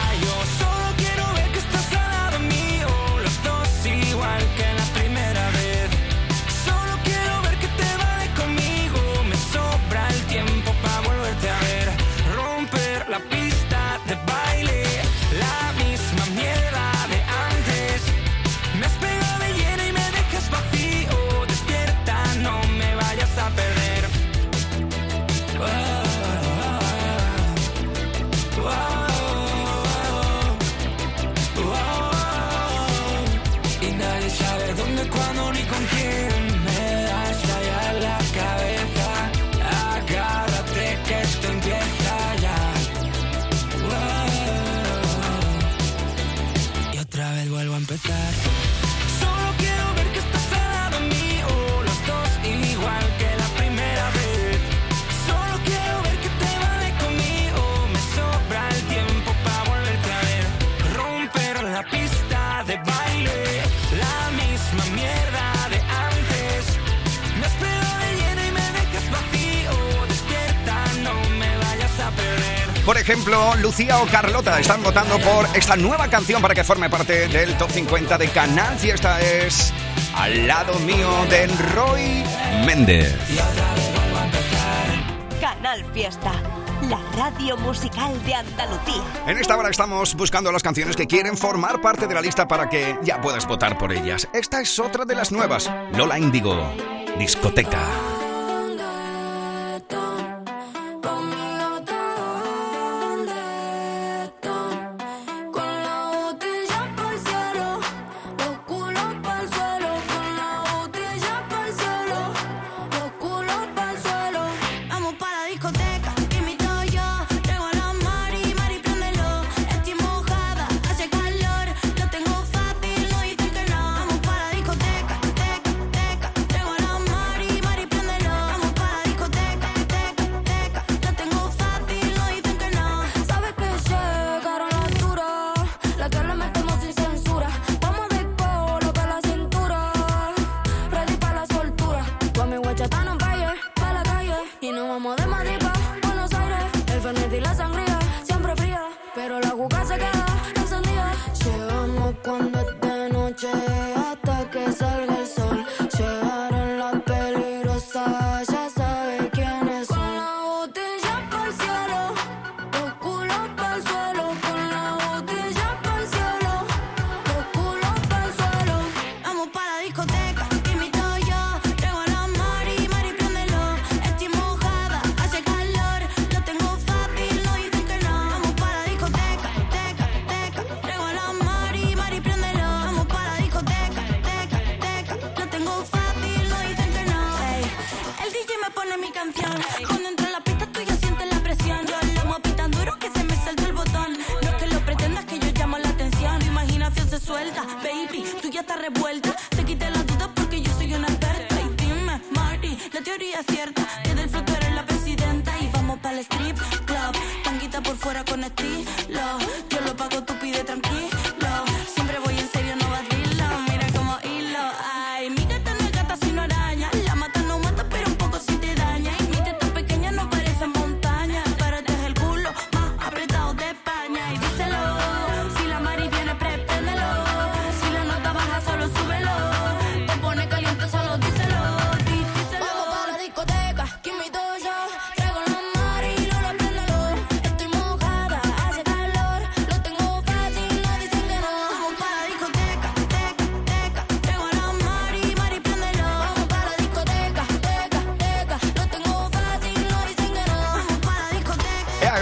Por 72.87 72.97
ejemplo, 72.97 73.57
Lucía 73.57 73.99
o 73.99 74.07
Carlota 74.07 74.61
están 74.61 74.81
votando 74.81 75.19
por 75.19 75.45
esta 75.57 75.75
nueva 75.75 76.07
canción 76.07 76.41
para 76.41 76.55
que 76.55 76.63
forme 76.63 76.89
parte 76.89 77.27
del 77.27 77.59
top 77.59 77.69
50 77.69 78.17
de 78.17 78.29
Canal 78.29 78.79
Fiesta. 78.79 79.21
Es 79.21 79.73
Al 80.15 80.47
lado 80.47 80.79
mío 80.79 81.11
de 81.29 81.49
Roy 81.75 82.23
Méndez. 82.65 83.13
Canal 85.41 85.85
Fiesta. 85.93 86.31
La 86.89 87.01
radio 87.17 87.57
musical 87.57 88.25
de 88.25 88.35
Andalucía. 88.35 89.03
En 89.27 89.39
esta 89.39 89.57
hora 89.57 89.71
estamos 89.71 90.15
buscando 90.15 90.53
las 90.53 90.63
canciones 90.63 90.95
que 90.95 91.09
quieren 91.09 91.37
formar 91.37 91.81
parte 91.81 92.07
de 92.07 92.15
la 92.15 92.21
lista 92.21 92.47
para 92.47 92.69
que 92.69 92.97
ya 93.03 93.21
puedas 93.21 93.49
votar 93.49 93.79
por 93.79 93.91
ellas. 93.93 94.29
Esta 94.33 94.61
es 94.61 94.79
otra 94.79 95.05
de 95.05 95.17
las 95.17 95.33
nuevas. 95.33 95.69
Lola 95.93 96.21
Índigo, 96.21 96.57
discoteca. 97.19 98.16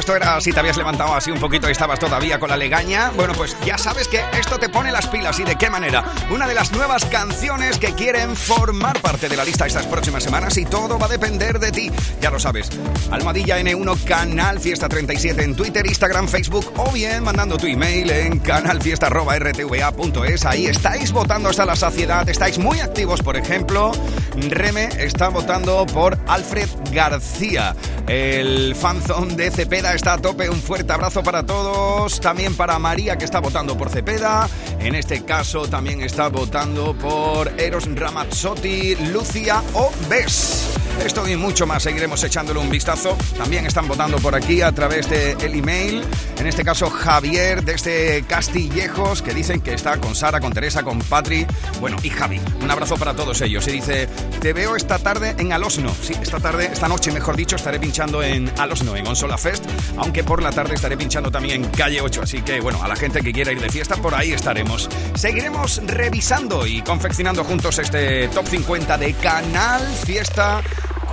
Esto 0.04 0.16
era 0.16 0.38
si 0.38 0.52
te 0.52 0.60
habías 0.60 0.76
levantado 0.76 1.14
así 1.14 1.30
un 1.30 1.40
poquito 1.40 1.66
y 1.66 1.72
estabas 1.72 1.98
todavía 1.98 2.38
con 2.38 2.50
la 2.50 2.58
legaña. 2.58 3.10
Bueno, 3.16 3.32
pues 3.32 3.56
ya 3.64 3.78
sabes 3.78 4.06
que 4.06 4.22
esto 4.38 4.58
te 4.58 4.68
pone 4.68 4.92
las 4.92 5.06
pilas 5.06 5.40
y 5.40 5.44
de 5.44 5.56
qué 5.56 5.70
manera. 5.70 6.04
Una 6.30 6.46
de 6.46 6.52
las 6.52 6.72
nuevas 6.72 7.06
canciones 7.06 7.78
que 7.78 7.94
quieren 7.94 8.36
formar 8.36 9.00
parte 9.00 9.30
de 9.30 9.36
la 9.38 9.46
lista 9.46 9.66
estas 9.66 9.86
próximas 9.86 10.22
semanas 10.22 10.58
y 10.58 10.66
todo 10.66 10.98
va 10.98 11.06
a 11.06 11.08
depender 11.08 11.58
de 11.58 11.72
ti. 11.72 11.90
Ya 12.20 12.30
lo 12.30 12.38
sabes. 12.38 12.68
Almadilla 13.10 13.58
N1 13.58 14.04
Canal 14.04 14.60
Fiesta 14.60 14.90
37 14.90 15.42
en 15.42 15.56
Twitter, 15.56 15.86
Instagram, 15.86 16.28
Facebook 16.28 16.70
o 16.76 16.92
bien 16.92 17.24
mandando 17.24 17.56
tu 17.56 17.66
email 17.66 18.10
en 18.10 18.40
canalfiesta.rtva.es. 18.40 20.44
Ahí 20.44 20.66
estáis 20.66 21.12
votando 21.12 21.48
hasta 21.48 21.64
la 21.64 21.76
saciedad, 21.76 22.28
estáis 22.28 22.58
muy 22.58 22.80
activos, 22.80 23.22
por 23.22 23.38
ejemplo. 23.38 23.92
Reme 24.36 24.90
está 24.98 25.30
votando 25.30 25.86
por 25.86 26.18
Alfred 26.26 26.68
García. 26.92 27.74
El 28.06 28.74
fanzón 28.74 29.36
de 29.36 29.50
Cepeda 29.50 29.94
está 29.94 30.14
a 30.14 30.18
tope. 30.18 30.50
Un 30.50 30.60
fuerte 30.60 30.92
abrazo 30.92 31.22
para 31.22 31.44
todos. 31.44 32.20
También 32.20 32.54
para 32.54 32.78
María, 32.78 33.16
que 33.16 33.24
está 33.24 33.40
votando 33.40 33.76
por 33.76 33.88
Cepeda. 33.88 34.48
En 34.78 34.94
este 34.94 35.24
caso 35.24 35.66
también 35.68 36.02
está 36.02 36.28
votando 36.28 36.94
por 36.94 37.48
Eros 37.58 37.88
Ramazzotti, 37.94 38.96
Lucia 39.12 39.62
o 39.72 39.90
Bes. 40.08 40.83
Esto 41.02 41.28
y 41.28 41.36
mucho 41.36 41.66
más 41.66 41.82
seguiremos 41.82 42.22
echándole 42.24 42.60
un 42.60 42.70
vistazo. 42.70 43.16
También 43.36 43.66
están 43.66 43.88
votando 43.88 44.18
por 44.18 44.34
aquí 44.34 44.62
a 44.62 44.72
través 44.72 45.08
del 45.08 45.40
el 45.40 45.54
email. 45.58 46.02
En 46.38 46.46
este 46.46 46.64
caso, 46.64 46.88
Javier 46.88 47.62
desde 47.62 48.22
Castillejos, 48.26 49.22
que 49.22 49.34
dicen 49.34 49.60
que 49.60 49.74
está 49.74 49.98
con 49.98 50.14
Sara, 50.14 50.40
con 50.40 50.52
Teresa, 50.52 50.82
con 50.82 50.98
Patri. 51.00 51.46
Bueno, 51.80 51.96
y 52.02 52.10
Javi. 52.10 52.40
Un 52.62 52.70
abrazo 52.70 52.96
para 52.96 53.14
todos 53.14 53.40
ellos. 53.42 53.66
Y 53.68 53.72
dice: 53.72 54.08
Te 54.40 54.52
veo 54.52 54.76
esta 54.76 54.98
tarde 54.98 55.34
en 55.38 55.52
Alosno. 55.52 55.94
Sí, 56.00 56.14
esta 56.20 56.40
tarde, 56.40 56.70
esta 56.72 56.88
noche, 56.88 57.12
mejor 57.12 57.36
dicho, 57.36 57.56
estaré 57.56 57.78
pinchando 57.78 58.22
en 58.22 58.50
Alosno, 58.58 58.96
en 58.96 59.06
Onsola 59.06 59.36
Fest. 59.36 59.64
Aunque 59.98 60.24
por 60.24 60.42
la 60.42 60.52
tarde 60.52 60.74
estaré 60.74 60.96
pinchando 60.96 61.30
también 61.30 61.64
en 61.64 61.70
Calle 61.70 62.00
8. 62.00 62.22
Así 62.22 62.42
que, 62.42 62.60
bueno, 62.60 62.82
a 62.82 62.88
la 62.88 62.96
gente 62.96 63.20
que 63.20 63.32
quiera 63.32 63.52
ir 63.52 63.60
de 63.60 63.68
fiesta, 63.68 63.96
por 63.96 64.14
ahí 64.14 64.32
estaremos. 64.32 64.88
Seguiremos 65.14 65.82
revisando 65.84 66.66
y 66.66 66.82
confeccionando 66.82 67.44
juntos 67.44 67.78
este 67.78 68.28
top 68.28 68.46
50 68.46 68.98
de 68.98 69.12
Canal 69.14 69.82
Fiesta 70.04 70.62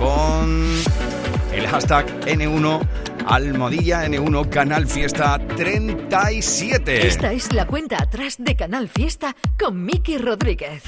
con 0.02 0.82
el 1.52 1.66
hashtag 1.68 2.06
N1 2.26 2.80
Almohadilla 3.26 4.04
N1 4.06 4.48
Canal 4.48 4.86
Fiesta 4.86 5.38
37. 5.56 7.06
Esta 7.06 7.32
es 7.32 7.52
la 7.52 7.66
cuenta 7.66 8.02
atrás 8.02 8.36
de 8.38 8.56
Canal 8.56 8.88
Fiesta 8.88 9.36
con 9.58 9.84
Miki 9.84 10.18
Rodríguez. 10.18 10.82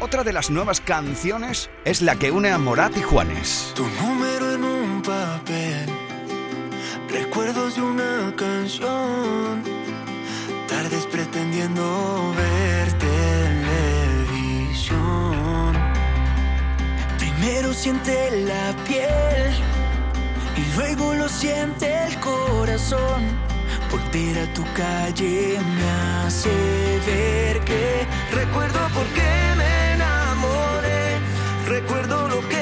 Otra 0.00 0.24
de 0.24 0.32
las 0.32 0.50
nuevas 0.50 0.80
canciones 0.80 1.70
es 1.84 2.02
la 2.02 2.16
que 2.16 2.30
une 2.30 2.50
a 2.50 2.58
Morat 2.58 2.96
y 2.96 3.02
Juanes. 3.02 3.72
Tu 3.74 3.84
número 4.02 4.54
en 4.54 4.64
un 4.64 5.02
papel, 5.02 5.88
recuerdos 7.10 7.76
de 7.76 7.82
una 7.82 8.34
canción, 8.36 9.62
tardes 10.68 11.06
pretendiendo 11.06 12.34
ver 12.36 13.07
siente 17.88 18.44
la 18.44 18.74
piel 18.86 19.50
y 20.56 20.76
luego 20.76 21.14
lo 21.14 21.26
siente 21.26 21.86
el 22.06 22.20
corazón. 22.20 23.22
Volver 23.90 24.40
a 24.40 24.52
tu 24.52 24.62
calle 24.74 25.58
me 25.76 25.90
hace 26.26 26.50
ver 27.06 27.60
que 27.60 28.06
recuerdo 28.34 28.80
por 28.92 29.06
qué 29.16 29.32
me 29.56 29.92
enamoré, 29.94 31.18
recuerdo 31.66 32.28
lo 32.28 32.46
que 32.50 32.57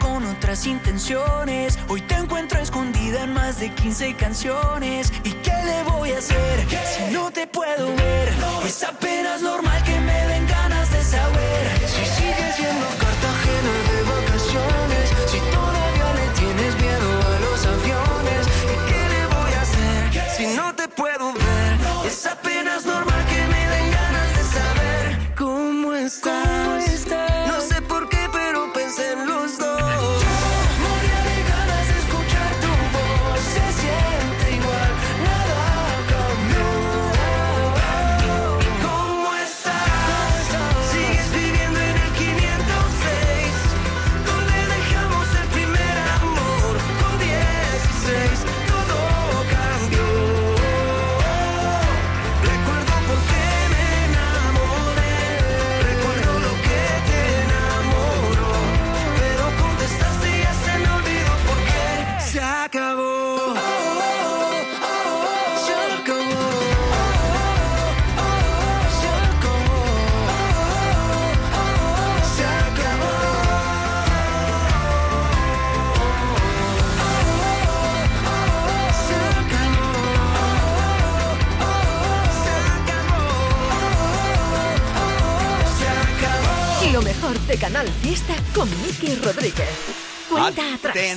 con 0.00 0.24
otras 0.24 0.66
intenciones. 0.66 1.78
Hoy 1.88 2.00
te 2.00 2.14
encuentro 2.14 2.58
escondida 2.58 3.24
en 3.24 3.34
más 3.34 3.60
de 3.60 3.68
15 3.74 4.14
canciones. 4.14 5.12
¿Y 5.22 5.32
qué 5.32 5.52
le 5.64 5.82
voy 5.90 6.12
a 6.12 6.18
hacer 6.18 6.66
si 6.96 7.12
no 7.12 7.30
te 7.30 7.46
puedo 7.46 7.94
ver? 7.94 8.32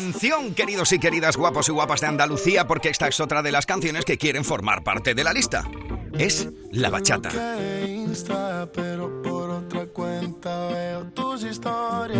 Atención, 0.09 0.55
queridos 0.55 0.91
y 0.91 0.97
queridas 0.97 1.37
guapos 1.37 1.69
y 1.69 1.71
guapas 1.71 2.01
de 2.01 2.07
Andalucía, 2.07 2.65
porque 2.65 2.89
esta 2.89 3.07
es 3.07 3.19
otra 3.19 3.43
de 3.43 3.51
las 3.51 3.67
canciones 3.67 4.05
que 4.05 4.17
quieren 4.17 4.43
formar 4.43 4.83
parte 4.83 5.13
de 5.13 5.23
la 5.23 5.33
lista. 5.33 5.69
Es 6.17 6.49
la 6.71 6.89
bachata. 6.89 7.29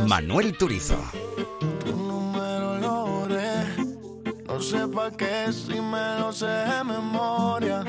Manuel 0.05 0.55
Turizo. 0.55 1.03
No 4.47 4.61
sé 4.61 4.77
qué 5.17 5.51
si 5.51 5.81
me 5.81 6.19
lo 6.19 6.31
sé 6.31 6.45
de 6.45 6.83
memoria. 6.83 7.83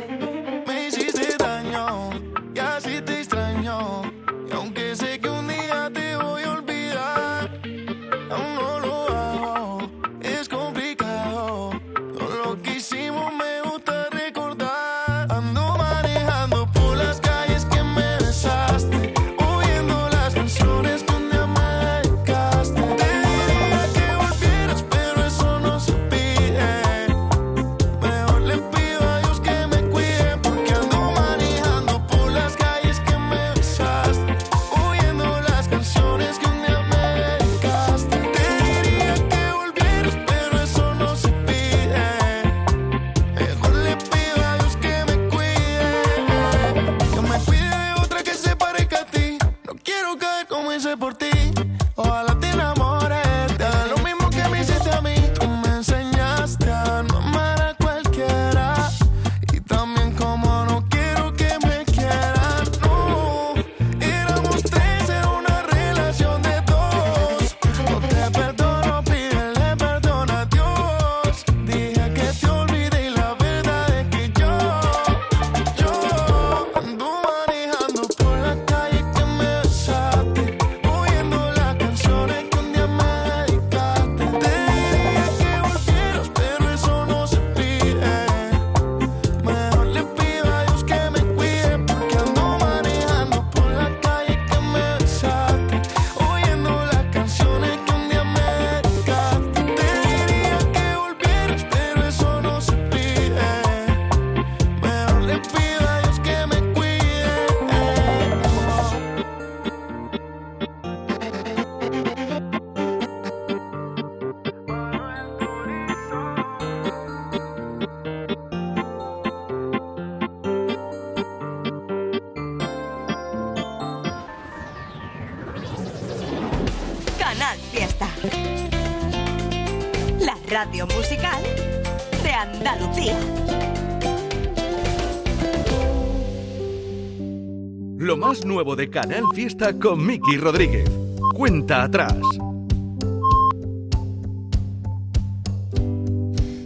nuevo 138.60 138.76
de 138.76 138.90
Canal 138.90 139.24
Fiesta 139.32 139.72
con 139.72 140.04
Miki 140.04 140.36
Rodríguez. 140.36 140.86
Cuenta 141.34 141.84
atrás. 141.84 142.14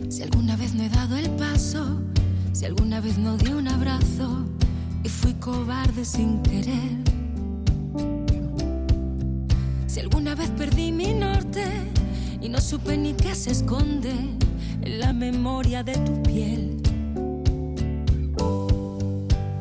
Si 0.09 0.21
alguna 0.21 0.57
vez 0.57 0.75
no 0.75 0.83
he 0.83 0.89
dado 0.89 1.17
el 1.17 1.31
paso, 1.37 2.03
si 2.53 2.65
alguna 2.65 3.01
vez 3.01 3.17
no 3.17 3.37
di 3.37 3.53
un 3.53 3.69
abrazo 3.69 4.45
y 5.05 5.09
fui 5.09 5.35
cobarde 5.35 6.05
sin 6.05 6.43
querer. 6.43 6.99
Si 9.87 10.01
alguna 10.01 10.35
vez 10.35 10.51
perdí 10.51 10.91
mi 10.91 11.15
norte 11.15 11.65
y 12.41 12.49
no 12.49 12.61
supe 12.61 12.97
ni 12.97 13.15
qué 13.15 13.37
se 13.37 13.53
esconde 13.53 14.11
en 14.83 14.99
la 14.99 15.13
memoria 15.13 15.85
de 15.85 15.93
tu 15.93 16.21
piel. 16.25 16.83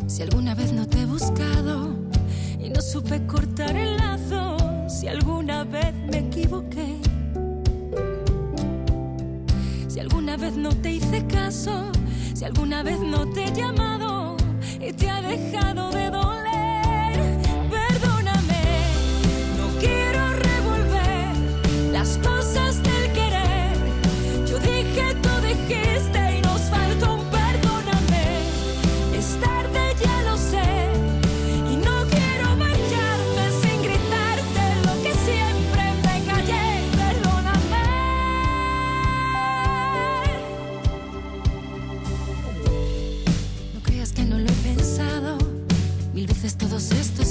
Si 0.08 0.24
alguna 0.24 0.56
vez 0.56 0.74
no 0.74 0.88
te 0.88 1.02
he 1.02 1.06
buscado 1.06 2.03
no 2.74 2.82
supe 2.82 3.26
cortar 3.28 3.76
el 3.76 3.98
lazo 3.98 4.58
si 4.90 5.08
alguna 5.08 5.64
vez 5.64 5.94
me 6.12 6.20
equivoqué. 6.20 6.98
Si 9.88 10.00
alguna 10.00 10.38
vez 10.38 10.56
no 10.56 10.70
te 10.70 10.94
hice 10.94 11.26
caso, 11.28 11.92
si 12.34 12.46
alguna 12.46 12.82
vez 12.84 13.00
no 13.00 13.30
te 13.32 13.46
he 13.46 13.52
llamado 13.54 14.36
y 14.80 14.92
te 14.94 15.10
ha 15.10 15.22
dejado 15.22 15.92
de 15.92 16.10
doler. 16.10 16.63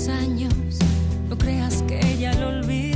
años, 0.09 0.53
no 1.29 1.37
creas 1.37 1.83
que 1.83 2.01
ella 2.01 2.35
lo 2.35 2.49
olvida. 2.49 2.92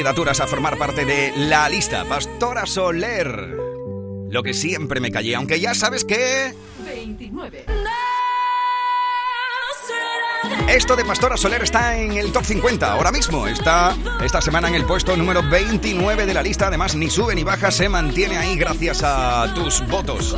Candidaturas 0.00 0.40
a 0.40 0.46
formar 0.46 0.78
parte 0.78 1.04
de 1.04 1.30
la 1.36 1.68
lista. 1.68 2.06
Pastora 2.06 2.64
Soler. 2.64 3.54
Lo 4.30 4.42
que 4.42 4.54
siempre 4.54 4.98
me 4.98 5.10
callé, 5.10 5.34
aunque 5.34 5.60
ya 5.60 5.74
sabes 5.74 6.06
que... 6.06 6.54
29. 6.82 7.66
Esto 10.70 10.96
de 10.96 11.04
Pastora 11.04 11.36
Soler 11.36 11.62
está 11.62 11.98
en 11.98 12.12
el 12.12 12.32
top 12.32 12.44
50 12.46 12.90
ahora 12.90 13.12
mismo. 13.12 13.46
Está 13.46 13.94
esta 14.24 14.40
semana 14.40 14.68
en 14.68 14.74
el 14.74 14.86
puesto 14.86 15.14
número 15.18 15.42
29 15.42 16.24
de 16.24 16.32
la 16.32 16.42
lista. 16.42 16.68
Además, 16.68 16.96
ni 16.96 17.10
sube 17.10 17.34
ni 17.34 17.44
baja, 17.44 17.70
se 17.70 17.90
mantiene 17.90 18.38
ahí 18.38 18.56
gracias 18.56 19.02
a 19.04 19.52
tus 19.54 19.86
votos. 19.86 20.34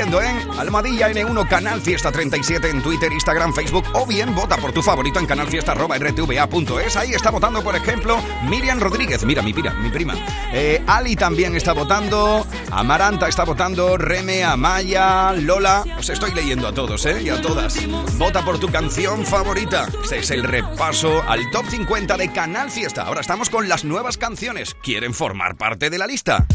En 0.00 0.10
Almadilla 0.56 1.10
N1 1.10 1.48
Canal 1.48 1.80
Fiesta 1.80 2.12
37 2.12 2.70
en 2.70 2.80
Twitter, 2.80 3.12
Instagram, 3.12 3.52
Facebook 3.52 3.84
o 3.94 4.06
bien 4.06 4.32
vota 4.32 4.56
por 4.56 4.70
tu 4.70 4.80
favorito 4.80 5.18
en 5.18 5.26
canalfiesta.rtva.es. 5.26 6.96
Ahí 6.96 7.14
está 7.14 7.32
votando, 7.32 7.64
por 7.64 7.74
ejemplo, 7.74 8.16
Miriam 8.48 8.78
Rodríguez. 8.78 9.24
Mira, 9.24 9.42
mi, 9.42 9.52
pira, 9.52 9.72
mi 9.74 9.90
prima. 9.90 10.14
Eh, 10.52 10.80
Ali 10.86 11.16
también 11.16 11.56
está 11.56 11.72
votando. 11.72 12.46
Amaranta 12.70 13.26
está 13.26 13.42
votando. 13.42 13.96
Reme, 13.96 14.44
Amaya, 14.44 15.32
Lola. 15.32 15.82
Os 15.98 16.08
estoy 16.08 16.32
leyendo 16.32 16.68
a 16.68 16.72
todos, 16.72 17.04
¿eh? 17.04 17.20
Y 17.20 17.30
a 17.30 17.42
todas. 17.42 17.76
Vota 18.16 18.44
por 18.44 18.60
tu 18.60 18.68
canción 18.68 19.26
favorita. 19.26 19.88
Este 20.04 20.18
es 20.20 20.30
el 20.30 20.44
repaso 20.44 21.24
al 21.26 21.50
top 21.50 21.66
50 21.68 22.16
de 22.16 22.30
Canal 22.30 22.70
Fiesta. 22.70 23.02
Ahora 23.02 23.20
estamos 23.20 23.50
con 23.50 23.68
las 23.68 23.84
nuevas 23.84 24.16
canciones. 24.16 24.76
¿Quieren 24.80 25.12
formar 25.12 25.56
parte 25.56 25.90
de 25.90 25.98
la 25.98 26.06
lista? 26.06 26.46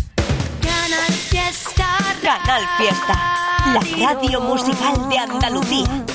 Canal 0.62 1.12
Fiesta. 1.12 1.83
Canal 2.24 2.64
Fiesta. 2.78 3.14
La 3.74 3.82
radio 4.08 4.40
musical 4.40 5.10
de 5.10 5.18
Andalucía. 5.18 6.06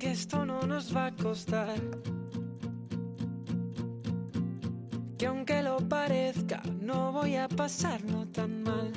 que 0.00 0.10
esto 0.10 0.44
no 0.44 0.62
nos 0.62 0.94
va 0.94 1.06
a 1.06 1.12
costar. 1.12 1.76
Que 5.16 5.26
aunque 5.26 5.62
lo 5.62 5.78
parezca, 5.88 6.60
no 6.80 7.12
voy 7.12 7.36
a 7.36 7.46
pasarlo 7.46 8.26
tan 8.26 8.64
mal. 8.64 8.90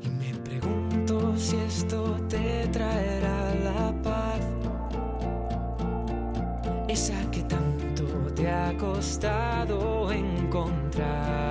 Y 0.00 0.08
me 0.08 0.32
pregunto 0.34 1.34
si 1.36 1.56
esto 1.56 2.16
te 2.28 2.68
traerá 2.68 3.54
la 3.64 4.02
paz. 4.02 4.40
Esa 6.86 7.28
que 7.32 7.42
tanto 7.42 8.04
te 8.36 8.48
ha 8.48 8.72
costado 8.78 10.12
encontrar. 10.12 11.41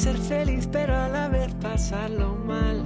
Ser 0.00 0.16
feliz, 0.16 0.66
pero 0.72 0.96
a 0.96 1.08
la 1.08 1.28
vez 1.28 1.52
pasarlo 1.60 2.34
mal. 2.34 2.82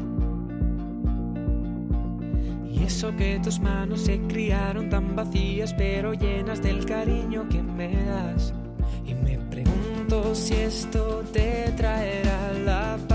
Y 2.69 2.83
eso 2.83 3.15
que 3.15 3.39
tus 3.39 3.61
manos 3.61 4.01
se 4.01 4.21
criaron 4.23 4.91
tan 4.91 5.15
vacías, 5.15 5.73
pero 5.75 6.13
llenas 6.13 6.61
del 6.61 6.85
cariño 6.85 7.49
que 7.49 7.63
me 7.63 7.95
das. 8.05 8.53
Y 9.07 9.15
me 9.15 9.39
pregunto 9.39 10.35
si 10.35 10.55
esto 10.55 11.23
te 11.33 11.73
traerá 11.77 12.53
la 12.65 12.99
paz. 13.09 13.14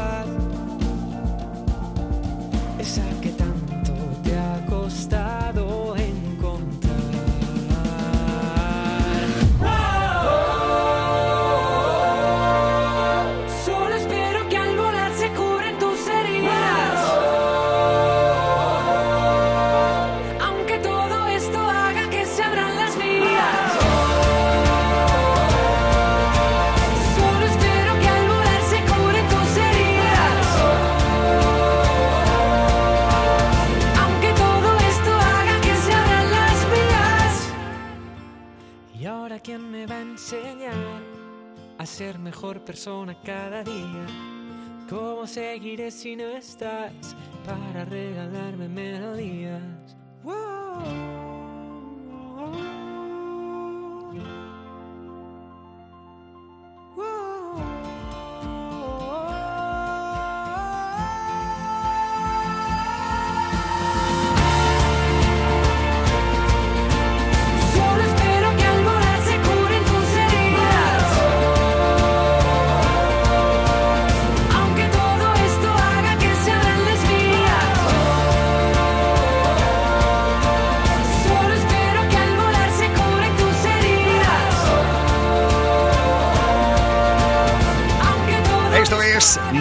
Ser 41.99 42.17
mejor 42.17 42.63
persona 42.63 43.13
cada 43.25 43.61
día? 43.61 44.05
¿Cómo 44.89 45.27
seguiré 45.27 45.91
si 45.91 46.15
no 46.15 46.29
estás 46.29 46.93
para 47.45 47.83
regalarme 47.83 48.69
melodías? 48.69 49.89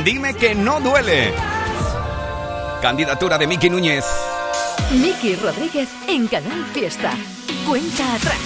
Dime 0.05 0.35
que 0.35 0.55
no 0.55 0.81
duele. 0.81 1.33
Candidatura 2.81 3.39
de 3.39 3.47
Miki 3.47 3.69
Núñez. 3.69 4.05
Miki 4.93 5.35
Rodríguez 5.35 5.89
en 6.07 6.29
Canal 6.29 6.65
Fiesta. 6.73 7.13
Cuenta 7.67 8.15
atrás. 8.15 8.39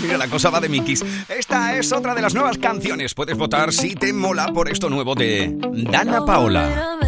Mira, 0.00 0.16
la 0.16 0.28
cosa 0.28 0.50
va 0.50 0.60
de 0.60 0.68
Mikis. 0.68 1.04
Esta 1.28 1.76
es 1.76 1.92
otra 1.92 2.14
de 2.14 2.22
las 2.22 2.34
nuevas 2.34 2.56
canciones. 2.58 3.14
Puedes 3.14 3.36
votar 3.36 3.72
si 3.72 3.94
te 3.94 4.12
mola 4.12 4.46
por 4.52 4.68
esto 4.68 4.88
nuevo 4.88 5.14
de 5.14 5.56
Dana 5.72 6.24
Paola. 6.24 6.98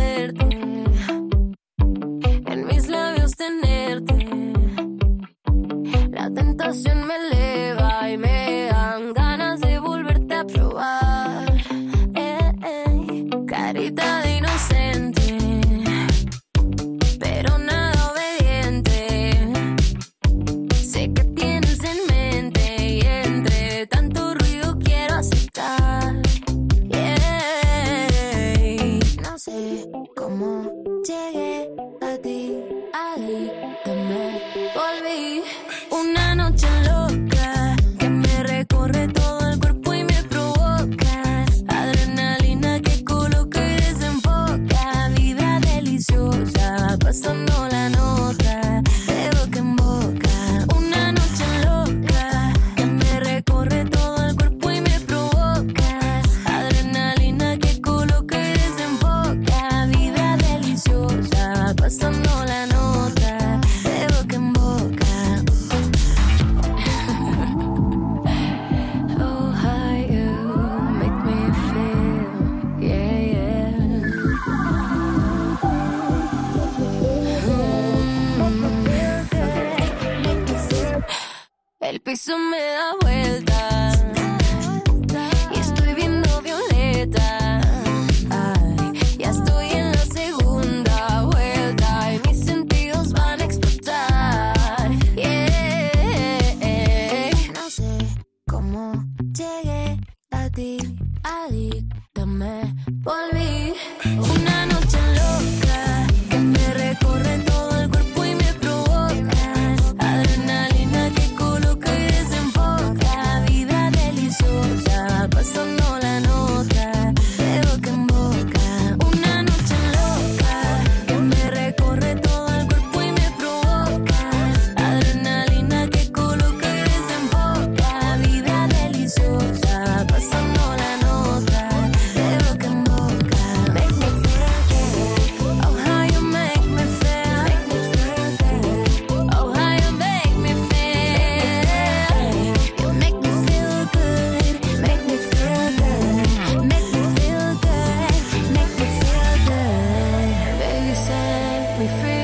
Set 151.81 152.05
me 152.05 152.20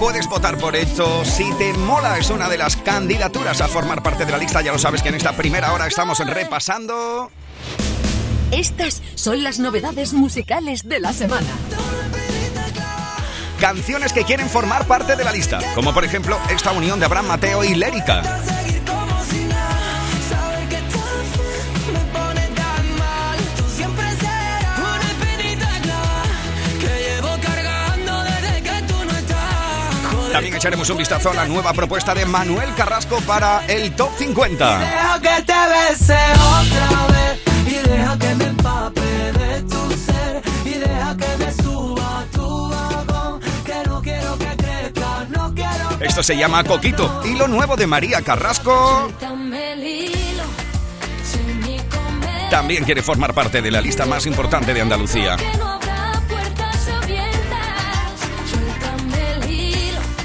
puedes 0.00 0.26
votar 0.28 0.56
por 0.56 0.74
esto. 0.74 1.24
Si 1.26 1.52
te 1.58 1.74
mola, 1.74 2.16
es 2.16 2.30
una 2.30 2.48
de 2.48 2.56
las 2.56 2.74
candidaturas 2.76 3.60
a 3.60 3.68
formar 3.68 4.02
parte 4.02 4.24
de 4.24 4.32
la 4.32 4.38
lista. 4.38 4.62
Ya 4.62 4.72
lo 4.72 4.78
sabes 4.78 5.02
que 5.02 5.10
en 5.10 5.14
esta 5.14 5.36
primera 5.36 5.74
hora 5.74 5.86
estamos 5.86 6.18
repasando. 6.20 7.30
Estas 8.50 9.02
son 9.14 9.44
las 9.44 9.58
novedades 9.58 10.14
musicales 10.14 10.88
de 10.88 11.00
la 11.00 11.12
semana. 11.12 11.46
Canciones 13.60 14.14
que 14.14 14.24
quieren 14.24 14.48
formar 14.48 14.86
parte 14.86 15.16
de 15.16 15.22
la 15.22 15.32
lista, 15.32 15.60
como 15.74 15.92
por 15.92 16.02
ejemplo 16.02 16.38
esta 16.48 16.72
unión 16.72 16.98
de 16.98 17.04
Abraham 17.04 17.26
Mateo 17.26 17.62
y 17.62 17.74
Lérica. 17.74 18.22
También 30.40 30.56
echaremos 30.56 30.88
un 30.88 30.96
vistazo 30.96 31.32
a 31.32 31.34
la 31.34 31.44
nueva 31.44 31.74
propuesta 31.74 32.14
de 32.14 32.24
Manuel 32.24 32.74
Carrasco 32.74 33.20
para 33.26 33.62
el 33.66 33.94
Top 33.94 34.08
50. 34.16 34.78
Deja 34.78 35.20
que 35.20 35.42
te 35.42 35.52
bese 35.52 36.16
otra 36.32 37.06
vez 37.08 37.40
y 37.66 37.86
deja 37.86 38.18
que 38.18 38.34
me 38.36 38.44
empape 38.46 39.00
de 39.02 39.62
tu 39.64 39.90
ser 39.90 40.42
y 40.64 40.78
deja 40.78 41.14
que 41.18 41.44
me 41.44 41.52
suba 41.62 42.20
a 42.20 42.24
tu 42.32 42.70
vagón. 42.70 43.40
Que 43.66 43.82
no 43.86 44.00
quiero 44.00 44.38
que 44.38 44.56
crezca, 44.56 45.26
no 45.28 45.54
quiero 45.54 45.98
que 45.98 46.06
Esto 46.06 46.22
se 46.22 46.34
llama 46.34 46.64
Coquito. 46.64 47.20
Y 47.26 47.34
lo 47.34 47.46
nuevo 47.46 47.76
de 47.76 47.86
María 47.86 48.22
Carrasco 48.22 49.12
también 52.50 52.84
quiere 52.84 53.02
formar 53.02 53.34
parte 53.34 53.60
de 53.60 53.70
la 53.70 53.82
lista 53.82 54.06
más 54.06 54.24
importante 54.24 54.72
de 54.72 54.80
Andalucía. 54.80 55.36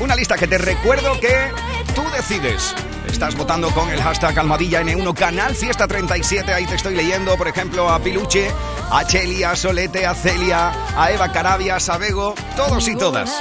Una 0.06 0.16
lista 0.16 0.38
que 0.38 0.48
te 0.48 0.60
recuerdo 0.60 1.20
que 1.20 1.52
tú 1.96 2.04
decides. 2.16 2.76
Estás 3.08 3.36
votando 3.36 3.72
con 3.72 3.90
el 3.90 4.00
hashtag 4.00 4.38
Almadilla 4.38 4.84
N1 4.84 5.16
Canal 5.16 5.56
Fiesta 5.56 5.88
37. 5.88 6.54
Ahí 6.54 6.68
te 6.68 6.76
estoy 6.76 6.94
leyendo, 6.94 7.36
por 7.36 7.48
ejemplo, 7.48 7.90
a 7.90 7.98
Piluche, 7.98 8.52
a 8.92 9.04
Chelia, 9.08 9.50
a 9.50 9.56
Solete, 9.56 10.06
a 10.06 10.14
Celia, 10.14 10.72
a 10.96 11.12
Eva 11.12 11.32
Carabia, 11.32 11.78
a 11.78 11.80
Sabego, 11.80 12.36
todos 12.56 12.88
y 12.88 12.96
todas. 12.96 13.34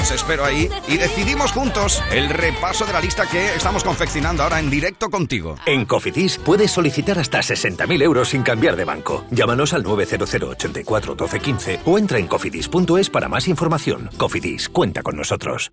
Os 0.00 0.10
espero 0.10 0.46
ahí 0.46 0.70
y 0.88 0.96
decidimos 0.96 1.52
juntos 1.52 2.02
el 2.10 2.30
repaso 2.30 2.86
de 2.86 2.94
la 2.94 3.00
lista 3.02 3.26
que 3.26 3.54
estamos 3.54 3.84
confeccionando 3.84 4.42
ahora 4.42 4.58
en 4.58 4.70
directo 4.70 5.10
contigo. 5.10 5.56
En 5.66 5.84
Cofidis 5.84 6.38
puedes 6.38 6.70
solicitar 6.70 7.18
hasta 7.18 7.40
60.000 7.40 8.02
euros 8.02 8.30
sin 8.30 8.42
cambiar 8.42 8.76
de 8.76 8.86
banco. 8.86 9.26
Llámanos 9.30 9.74
al 9.74 9.82
900 9.82 10.34
84 10.34 11.14
12 11.14 11.40
15 11.40 11.80
o 11.84 11.98
entra 11.98 12.18
en 12.18 12.26
cofidis.es 12.26 13.10
para 13.10 13.28
más 13.28 13.48
información. 13.48 14.08
Cofidis, 14.16 14.70
cuenta 14.70 15.02
con 15.02 15.14
nosotros. 15.14 15.72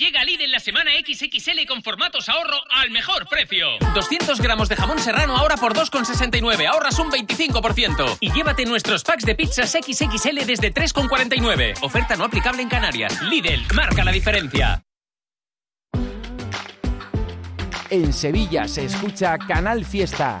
Llega 0.00 0.24
Lidl 0.24 0.50
la 0.50 0.60
semana 0.60 0.92
XXL 0.92 1.66
con 1.68 1.82
formatos 1.82 2.30
ahorro 2.30 2.56
al 2.70 2.90
mejor 2.90 3.28
precio. 3.28 3.66
200 3.92 4.40
gramos 4.40 4.70
de 4.70 4.76
jamón 4.76 4.98
serrano 4.98 5.36
ahora 5.36 5.58
por 5.58 5.74
2,69, 5.74 6.66
ahorras 6.66 6.98
un 6.98 7.10
25%. 7.10 8.16
Y 8.18 8.32
llévate 8.32 8.64
nuestros 8.64 9.04
packs 9.04 9.26
de 9.26 9.34
pizzas 9.34 9.70
XXL 9.72 10.46
desde 10.46 10.72
3,49. 10.72 11.82
Oferta 11.82 12.16
no 12.16 12.24
aplicable 12.24 12.62
en 12.62 12.70
Canarias. 12.70 13.20
Lidl, 13.24 13.60
marca 13.74 14.02
la 14.02 14.10
diferencia. 14.10 14.82
En 17.90 18.14
Sevilla 18.14 18.66
se 18.68 18.86
escucha 18.86 19.36
Canal 19.36 19.84
Fiesta. 19.84 20.40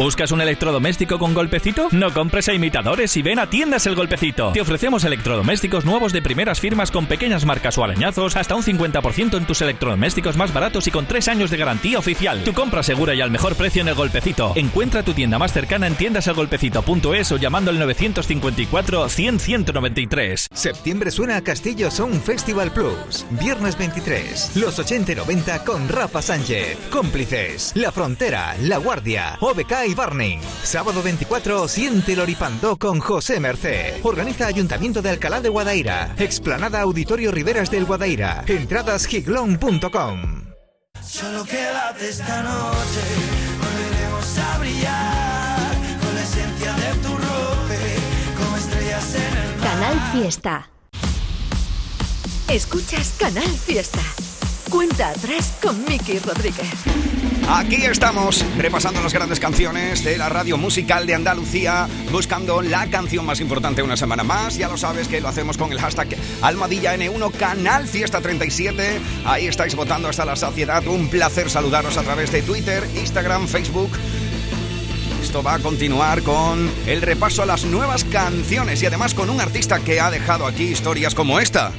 ¿Buscas 0.00 0.32
un 0.32 0.40
electrodoméstico 0.40 1.18
con 1.18 1.34
golpecito? 1.34 1.88
No 1.92 2.14
compres 2.14 2.48
a 2.48 2.54
imitadores 2.54 3.14
y 3.18 3.20
ven 3.20 3.38
a 3.38 3.50
Tiendas 3.50 3.86
El 3.86 3.94
Golpecito. 3.94 4.50
Te 4.50 4.62
ofrecemos 4.62 5.04
electrodomésticos 5.04 5.84
nuevos 5.84 6.14
de 6.14 6.22
primeras 6.22 6.58
firmas 6.58 6.90
con 6.90 7.04
pequeñas 7.04 7.44
marcas 7.44 7.76
o 7.76 7.84
arañazos, 7.84 8.34
hasta 8.34 8.54
un 8.54 8.62
50% 8.62 9.36
en 9.36 9.44
tus 9.44 9.60
electrodomésticos 9.60 10.38
más 10.38 10.54
baratos 10.54 10.86
y 10.86 10.90
con 10.90 11.04
3 11.04 11.28
años 11.28 11.50
de 11.50 11.58
garantía 11.58 11.98
oficial. 11.98 12.42
Tu 12.44 12.54
compra 12.54 12.82
segura 12.82 13.14
y 13.14 13.20
al 13.20 13.30
mejor 13.30 13.56
precio 13.56 13.82
en 13.82 13.88
El 13.88 13.94
Golpecito. 13.94 14.52
Encuentra 14.54 15.02
tu 15.02 15.12
tienda 15.12 15.38
más 15.38 15.52
cercana 15.52 15.86
en 15.86 15.96
tiendaselgolpecito.es 15.96 17.32
o 17.32 17.36
llamando 17.36 17.70
al 17.70 17.78
954 17.78 19.06
100 19.06 19.38
193. 19.38 20.46
Septiembre 20.50 21.10
suena 21.10 21.36
a 21.36 21.42
Castillo 21.42 21.90
Sound 21.90 22.22
Festival 22.22 22.72
Plus. 22.72 23.26
Viernes 23.32 23.76
23. 23.76 24.52
Los 24.56 24.78
80 24.78 25.12
y 25.12 25.16
90 25.16 25.62
con 25.64 25.90
Rafa 25.90 26.22
Sánchez. 26.22 26.78
Cómplices. 26.88 27.72
La 27.74 27.92
Frontera. 27.92 28.56
La 28.62 28.78
Guardia. 28.78 29.36
OBK 29.40 29.89
Sábado 30.62 31.02
24. 31.02 31.68
Siente 31.68 32.12
el 32.12 32.20
Oripando 32.20 32.76
con 32.76 33.00
José 33.00 33.40
Merced. 33.40 33.94
Organiza 34.02 34.46
Ayuntamiento 34.46 35.02
de 35.02 35.10
Alcalá 35.10 35.40
de 35.40 35.48
Guadaira. 35.48 36.14
Explanada 36.18 36.80
Auditorio 36.80 37.30
Riveras 37.30 37.70
del 37.70 37.84
Guadaira. 37.84 38.44
Entradas 38.46 39.06
giglón.com. 39.06 40.50
Solo 41.02 41.44
quédate 41.44 42.08
esta 42.08 42.42
noche, 42.42 43.00
volveremos 43.58 44.38
a 44.38 44.58
brillar 44.58 45.74
con 46.00 46.14
la 46.14 46.22
esencia 46.22 46.72
de 46.74 46.94
tu 47.02 47.16
roce, 47.16 47.96
como 48.36 48.56
estrellas 48.56 49.14
en 49.14 49.38
el 49.38 49.56
mar. 49.56 49.68
Canal 49.68 50.12
Fiesta. 50.12 50.70
Escuchas 52.48 53.14
Canal 53.18 53.48
Fiesta. 53.48 54.00
Cuenta 54.70 55.08
atrás 55.08 55.58
con 55.60 55.84
Miki 55.84 56.20
Rodríguez. 56.20 56.70
Aquí 57.48 57.84
estamos, 57.84 58.44
repasando 58.56 59.02
las 59.02 59.12
grandes 59.12 59.40
canciones 59.40 60.04
de 60.04 60.16
la 60.16 60.28
radio 60.28 60.56
musical 60.56 61.06
de 61.06 61.14
Andalucía, 61.14 61.88
buscando 62.12 62.62
la 62.62 62.88
canción 62.88 63.26
más 63.26 63.40
importante 63.40 63.82
una 63.82 63.96
semana 63.96 64.22
más. 64.22 64.56
Ya 64.56 64.68
lo 64.68 64.76
sabes 64.76 65.08
que 65.08 65.20
lo 65.20 65.26
hacemos 65.26 65.56
con 65.56 65.72
el 65.72 65.80
hashtag 65.80 66.16
Almadilla 66.40 66.94
N1 66.96 67.32
Canal 67.32 67.88
Fiesta 67.88 68.20
37. 68.20 69.00
Ahí 69.24 69.48
estáis 69.48 69.74
votando 69.74 70.08
hasta 70.08 70.24
la 70.24 70.36
saciedad. 70.36 70.86
Un 70.86 71.08
placer 71.08 71.50
saludaros 71.50 71.96
a 71.96 72.02
través 72.02 72.30
de 72.30 72.42
Twitter, 72.42 72.88
Instagram, 72.94 73.48
Facebook. 73.48 73.90
Esto 75.20 75.42
va 75.42 75.54
a 75.54 75.58
continuar 75.58 76.22
con 76.22 76.70
el 76.86 77.02
repaso 77.02 77.42
a 77.42 77.46
las 77.46 77.64
nuevas 77.64 78.04
canciones 78.04 78.80
y 78.82 78.86
además 78.86 79.14
con 79.14 79.30
un 79.30 79.40
artista 79.40 79.80
que 79.80 80.00
ha 80.00 80.12
dejado 80.12 80.46
aquí 80.46 80.62
historias 80.62 81.16
como 81.16 81.40
esta. 81.40 81.72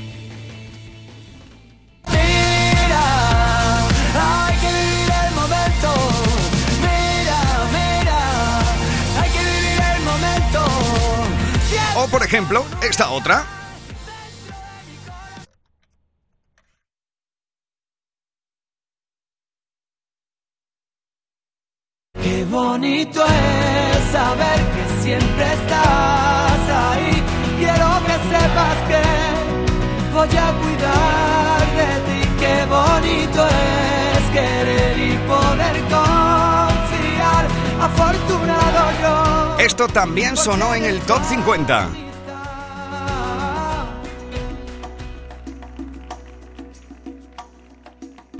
O 12.04 12.08
por 12.08 12.24
ejemplo, 12.24 12.66
esta 12.82 13.12
otra. 13.12 13.46
Qué 22.24 22.46
bonito 22.46 23.24
es 23.24 24.12
saber 24.12 24.60
que 24.74 25.04
siempre 25.04 25.54
estás 25.54 26.70
ahí. 26.86 27.24
Quiero 27.60 27.90
que 28.08 28.16
sepas 28.32 28.78
que 28.90 29.04
voy 30.14 30.38
a 30.38 30.52
cuidar 30.60 31.01
Esto 39.62 39.88
también 39.88 40.36
sonó 40.36 40.74
en 40.74 40.86
el 40.86 41.00
top 41.02 41.24
50. 41.24 41.88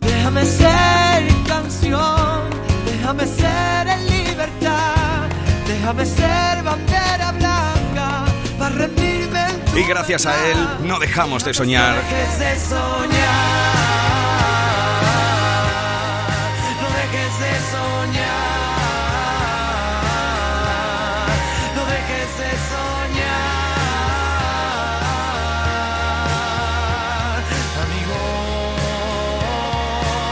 Déjame 0.02 0.46
ser 0.46 1.28
canción, 1.46 2.50
déjame 2.88 3.28
ser 3.28 3.88
en 3.88 4.08
libertad, 4.08 5.30
déjame 5.68 6.06
ser 6.08 6.64
bandera 6.64 7.32
blanca 7.34 8.26
para 8.58 8.76
rendirme 8.76 9.48
en 9.48 9.66
tu 9.66 9.78
Y 9.78 9.84
gracias 9.84 10.26
a 10.26 10.50
él 10.50 10.58
no 10.88 10.98
dejamos 10.98 11.46
de 11.46 11.54
soñar. 11.54 11.98
dejes 11.98 12.40
de 12.40 12.60
soñar, 12.68 13.71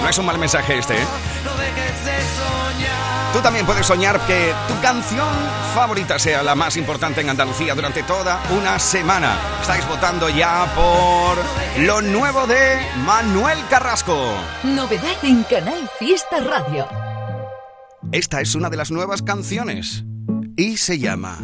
No 0.09 0.11
es 0.11 0.17
un 0.17 0.25
mal 0.25 0.39
mensaje 0.39 0.75
este, 0.75 0.95
¿eh? 0.95 1.05
Tú 3.31 3.41
también 3.41 3.63
puedes 3.63 3.85
soñar 3.85 4.19
que 4.25 4.55
tu 4.67 4.73
canción 4.81 5.27
favorita 5.75 6.17
sea 6.17 6.41
la 6.41 6.55
más 6.55 6.77
importante 6.77 7.21
en 7.21 7.29
Andalucía 7.29 7.75
durante 7.75 8.01
toda 8.01 8.41
una 8.59 8.79
semana. 8.79 9.37
Estáis 9.61 9.87
votando 9.87 10.27
ya 10.27 10.65
por 10.73 11.37
lo 11.85 12.01
nuevo 12.01 12.47
de 12.47 12.79
Manuel 13.05 13.59
Carrasco. 13.69 14.33
Novedad 14.63 15.15
en 15.21 15.43
Canal 15.43 15.87
Fiesta 15.99 16.39
Radio. 16.39 16.87
Esta 18.11 18.41
es 18.41 18.55
una 18.55 18.71
de 18.71 18.77
las 18.77 18.89
nuevas 18.89 19.21
canciones 19.21 20.05
y 20.57 20.77
se 20.77 20.97
llama 20.97 21.37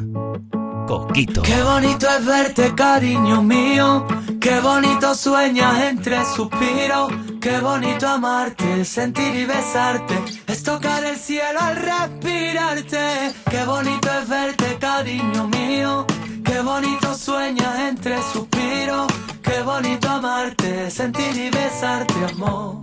Coquito. 0.88 1.44
Qué 1.44 1.62
bonito 1.62 2.08
es 2.10 2.26
verte, 2.26 2.74
cariño 2.74 3.44
mío. 3.44 4.08
Qué 4.42 4.60
bonito 4.60 5.14
sueñas 5.14 5.84
entre 5.84 6.26
suspiros. 6.26 7.12
Qué 7.46 7.60
bonito 7.60 8.08
amarte, 8.08 8.84
sentir 8.84 9.36
y 9.36 9.46
besarte. 9.46 10.16
Es 10.48 10.64
tocar 10.64 11.04
el 11.04 11.16
cielo 11.16 11.60
al 11.62 11.76
respirarte. 11.76 13.36
Qué 13.52 13.64
bonito 13.66 14.10
es 14.20 14.28
verte, 14.28 14.78
cariño 14.80 15.48
mío. 15.50 16.08
Qué 16.44 16.60
bonito 16.62 17.14
sueñas 17.14 17.78
entre 17.88 18.18
suspiros. 18.34 19.06
Qué 19.44 19.62
bonito 19.62 20.10
amarte, 20.10 20.90
sentir 20.90 21.38
y 21.38 21.52
besarte, 21.52 22.16
amor. 22.34 22.80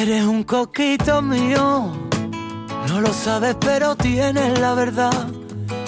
Eres 0.00 0.24
un 0.24 0.42
coquito 0.42 1.22
mío. 1.22 1.92
No 2.88 3.00
lo 3.00 3.12
sabes, 3.12 3.54
pero 3.60 3.94
tienes 3.94 4.58
la 4.58 4.74
verdad. 4.74 5.28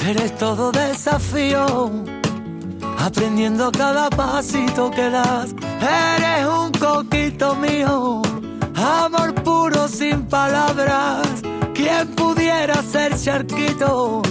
Eres 0.07 0.39
todo 0.39 0.71
desafío, 0.71 1.91
aprendiendo 3.01 3.73
cada 3.73 4.11
pasito 4.11 4.91
que 4.91 5.11
das. 5.11 5.55
Eres 5.81 6.47
un 6.47 6.71
coquito 6.73 7.55
mío, 7.57 8.23
amor 8.75 9.35
puro 9.43 9.89
sin 9.89 10.27
palabras. 10.27 11.27
Quien 11.75 12.15
pudiera 12.15 12.83
ser 12.83 13.17
charquito, 13.17 14.23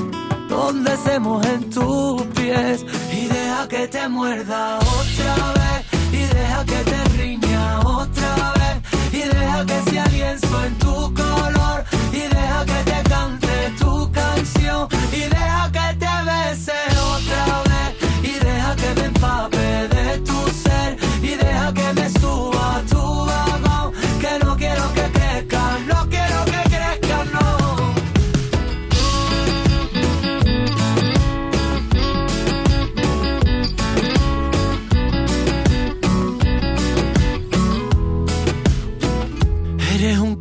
donde 0.48 0.96
se 0.98 1.20
mojen 1.20 1.70
tus 1.70 2.22
pies 2.36 2.86
y 3.12 3.28
deja 3.28 3.68
que 3.68 3.88
te 3.88 4.08
muerda 4.08 4.78
otra 4.78 5.36
vez. 5.60 5.86
Y 6.12 6.26
deja 6.36 6.66
que 6.66 6.84
te 6.92 7.04
riña 7.18 7.80
otra 7.80 8.54
vez. 8.60 9.14
Y 9.14 9.28
deja 9.28 9.66
que 9.66 9.90
sea 9.90 10.06
lienzo 10.08 10.64
en 10.66 10.78
tu 10.78 11.14
color. 11.14 11.84
Y 12.12 12.22
deja 12.22 12.66
que 12.66 12.92
te 12.92 12.99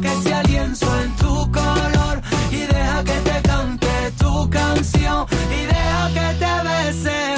que 0.00 0.22
sea 0.22 0.42
lienzo 0.44 0.86
en 1.02 1.16
tu 1.16 1.50
color 1.50 2.22
y 2.50 2.58
deja 2.58 3.04
que 3.04 3.12
te 3.12 3.42
cante 3.42 4.12
tu 4.18 4.48
canción 4.50 5.26
y 5.50 5.66
deja 5.66 6.08
que 6.14 6.38
te 6.38 6.68
bese 6.68 7.37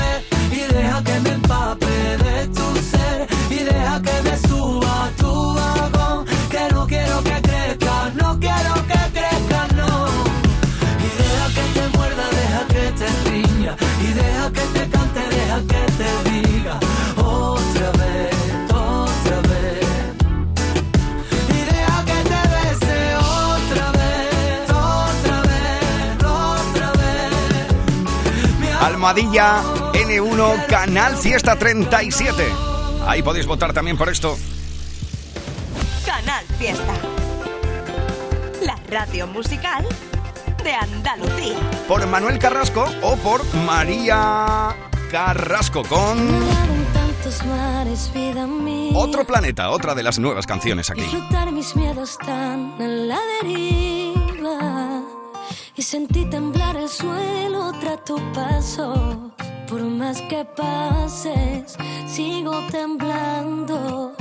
Deja 0.73 1.03
que 1.03 1.19
me 1.19 1.31
empape 1.31 2.17
de 2.25 2.47
tu 2.47 2.67
ser. 2.91 3.27
Y 3.49 3.63
deja 3.63 4.01
que 4.01 4.21
me 4.23 4.37
suba 4.47 5.05
a 5.05 5.09
tu 5.21 5.53
vagón. 5.53 6.25
Que 6.49 6.73
no 6.73 6.87
quiero 6.87 7.21
que 7.23 7.41
crezca, 7.41 8.11
no 8.21 8.39
quiero 8.39 8.73
que 8.89 9.01
crezca, 9.17 9.67
no. 9.75 9.91
Y 11.05 11.09
deja 11.21 11.47
que 11.55 11.63
te 11.75 11.83
muerda, 11.97 12.25
deja 12.39 12.61
que 12.73 12.85
te 12.99 13.07
riña. 13.29 13.73
Y 14.01 14.13
deja 14.13 14.45
que 14.55 14.61
te 14.75 14.89
cante, 14.89 15.21
deja 15.35 15.57
que 15.71 15.83
te 15.99 16.09
diga. 16.29 16.75
Otra 17.17 17.89
vez, 17.99 18.35
otra 18.69 19.37
vez. 19.49 19.85
Y 21.49 21.59
deja 21.73 21.97
que 22.09 22.19
te 22.31 22.41
bese 22.53 22.97
otra 23.17 23.87
vez, 23.99 24.69
otra 24.69 25.37
vez, 25.49 26.23
otra 26.23 26.89
vez. 27.01 28.81
Almohadilla 28.81 29.80
N1 30.01 30.65
Canal 30.65 31.15
Fiesta 31.15 31.55
37. 31.55 32.43
Ahí 33.05 33.21
podéis 33.21 33.45
votar 33.45 33.71
también 33.71 33.97
por 33.97 34.09
esto. 34.09 34.35
Canal 36.03 36.43
Fiesta. 36.57 36.93
La 38.65 38.75
radio 38.89 39.27
musical 39.27 39.85
de 40.63 40.73
Andalucía. 40.73 41.57
Por 41.87 42.07
Manuel 42.07 42.39
Carrasco 42.39 42.85
o 43.03 43.15
por 43.17 43.43
María 43.53 44.75
Carrasco 45.11 45.83
con 45.83 46.17
Tantos 46.93 47.45
mares, 47.45 48.11
vida 48.11 48.47
mía. 48.47 48.97
Otro 48.97 49.23
Planeta, 49.23 49.69
otra 49.69 49.93
de 49.93 50.01
las 50.01 50.17
nuevas 50.17 50.47
canciones 50.47 50.89
aquí. 50.89 51.01
Disfrutar 51.01 51.51
mis 51.51 51.75
miedos 51.75 52.17
tan 52.17 52.73
en 52.79 53.07
la 53.07 53.19
deriva. 53.43 54.70
Y 55.75 55.81
sentí 55.83 56.25
temblar 56.25 56.75
el 56.75 56.89
suelo 56.89 57.71
tras 57.79 58.03
tu 58.03 58.17
paso. 58.33 59.31
Por 59.69 59.81
más 59.83 60.21
que 60.23 60.43
pases, 60.43 61.77
sigo 62.07 62.51
temblando. 62.69 64.13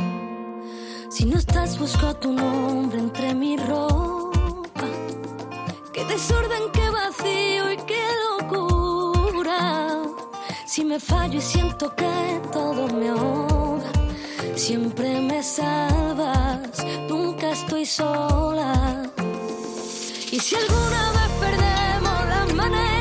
Si 1.11 1.25
no 1.25 1.37
estás, 1.39 1.77
busco 1.77 2.15
tu 2.15 2.33
nombre 2.33 3.01
entre 3.01 3.35
mi 3.35 3.57
ropa. 3.57 4.87
Qué 5.93 6.05
desorden, 6.05 6.71
qué 6.73 6.89
vacío 6.89 7.73
y 7.73 7.77
qué 7.79 8.05
locura. 8.31 10.05
Si 10.67 10.85
me 10.85 11.01
fallo 11.01 11.39
y 11.39 11.43
siento 11.43 11.93
que 11.97 12.41
todo 12.53 12.87
me 12.95 13.09
ahoga, 13.09 13.91
siempre 14.55 15.21
me 15.21 15.43
salvas, 15.43 16.87
nunca 17.09 17.51
estoy 17.51 17.85
sola. 17.85 19.11
Y 20.33 20.39
si 20.39 20.55
alguna 20.55 21.11
vez 21.11 21.31
perdemos 21.41 22.29
la 22.29 22.55
manera, 22.55 23.00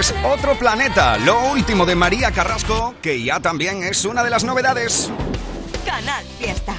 es 0.00 0.14
Otro 0.24 0.58
Planeta, 0.58 1.18
lo 1.18 1.50
último 1.50 1.84
de 1.84 1.94
María 1.94 2.30
Carrasco, 2.30 2.94
que 3.02 3.22
ya 3.22 3.38
también 3.38 3.82
es 3.82 4.06
una 4.06 4.24
de 4.24 4.30
las 4.30 4.44
novedades. 4.44 5.10
Canal 5.84 6.24
Fiesta. 6.38 6.74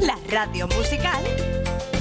La 0.00 0.16
radio 0.28 0.66
musical 0.66 1.22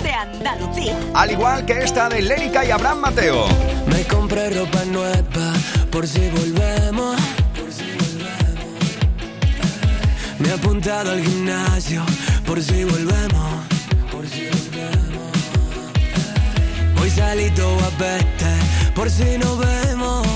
de 0.02 0.12
Andalucía. 0.12 0.98
Al 1.14 1.30
igual 1.32 1.64
que 1.64 1.84
esta 1.84 2.10
de 2.10 2.24
Lérica 2.24 2.66
y 2.66 2.72
Abraham 2.72 3.02
Mateo. 3.02 3.46
Me 3.86 4.04
compré 4.06 4.50
ropa 4.50 4.84
nueva 4.86 5.54
por 5.92 6.08
si 6.08 6.28
volvemos. 6.30 7.16
Me 10.40 10.50
he 10.50 10.54
apuntado 10.54 11.12
al 11.12 11.24
gimnasio 11.24 12.04
por 12.48 12.64
si 12.64 12.84
volvemos. 12.84 13.64
Por 14.12 14.28
si 14.28 14.48
volvemos. 14.48 15.04
Hoy 17.00 17.12
salí 17.12 17.52
todo 17.52 17.78
a 17.78 17.92
por 18.96 19.10
si 19.10 19.38
nos 19.38 19.58
vemos. 19.58 20.28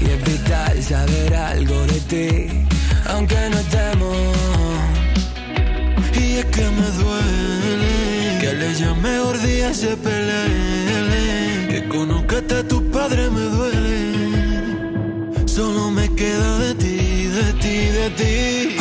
Y 0.00 0.04
es 0.04 0.24
vital 0.24 0.82
saber 0.82 1.34
algo 1.34 1.86
de 1.86 2.00
ti, 2.00 2.66
aunque 3.08 3.36
no 3.50 3.58
estemos. 3.58 4.16
Y 6.14 6.38
es 6.38 6.44
que 6.46 6.64
me 6.78 6.88
duele 7.02 8.38
que 8.40 8.52
le 8.54 8.74
llame 8.74 9.18
gordía 9.18 9.72
se 9.74 9.96
pelee. 9.96 11.68
Que 11.68 11.88
conozcaste 11.88 12.54
a 12.54 12.62
tu 12.66 12.90
padre 12.90 13.30
me 13.30 13.42
duele. 13.56 14.00
Solo 15.46 15.90
me 15.90 16.08
queda 16.14 16.58
de 16.58 16.74
ti, 16.74 17.26
de 17.26 17.52
ti, 17.62 17.76
de 17.98 18.10
ti. 18.10 18.76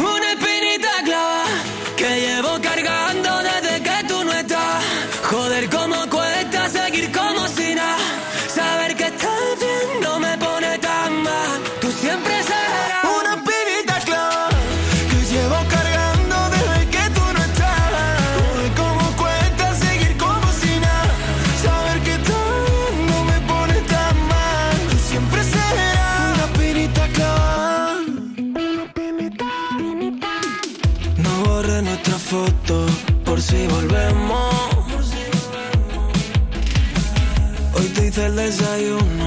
Te 38.50 38.56
hice 38.56 38.88
el 38.88 39.19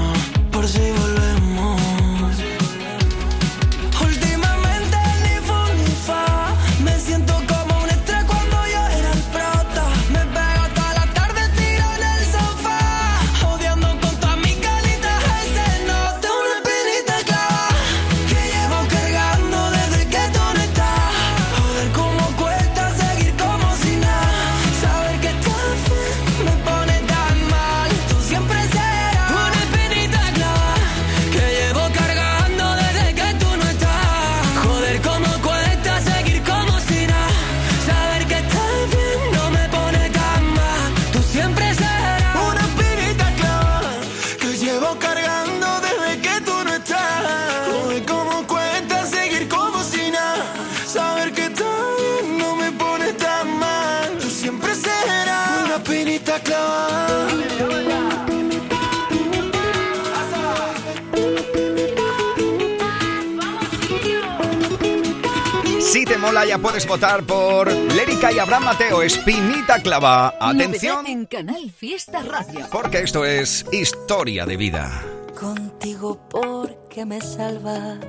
por 67.03 67.69
Lérica 67.69 68.31
y 68.31 68.39
Abraham 68.39 68.63
Mateo, 68.63 69.01
Espinita 69.01 69.81
Clava. 69.81 70.35
Atención, 70.39 71.05
en 71.05 71.25
Canal 71.25 71.69
Fiesta 71.69 72.23
Radio. 72.23 72.65
porque 72.71 72.99
esto 72.99 73.25
es 73.25 73.65
historia 73.73 74.45
de 74.45 74.55
vida. 74.55 75.03
Contigo 75.37 76.17
porque 76.29 77.05
me 77.05 77.19
salvas. 77.19 77.99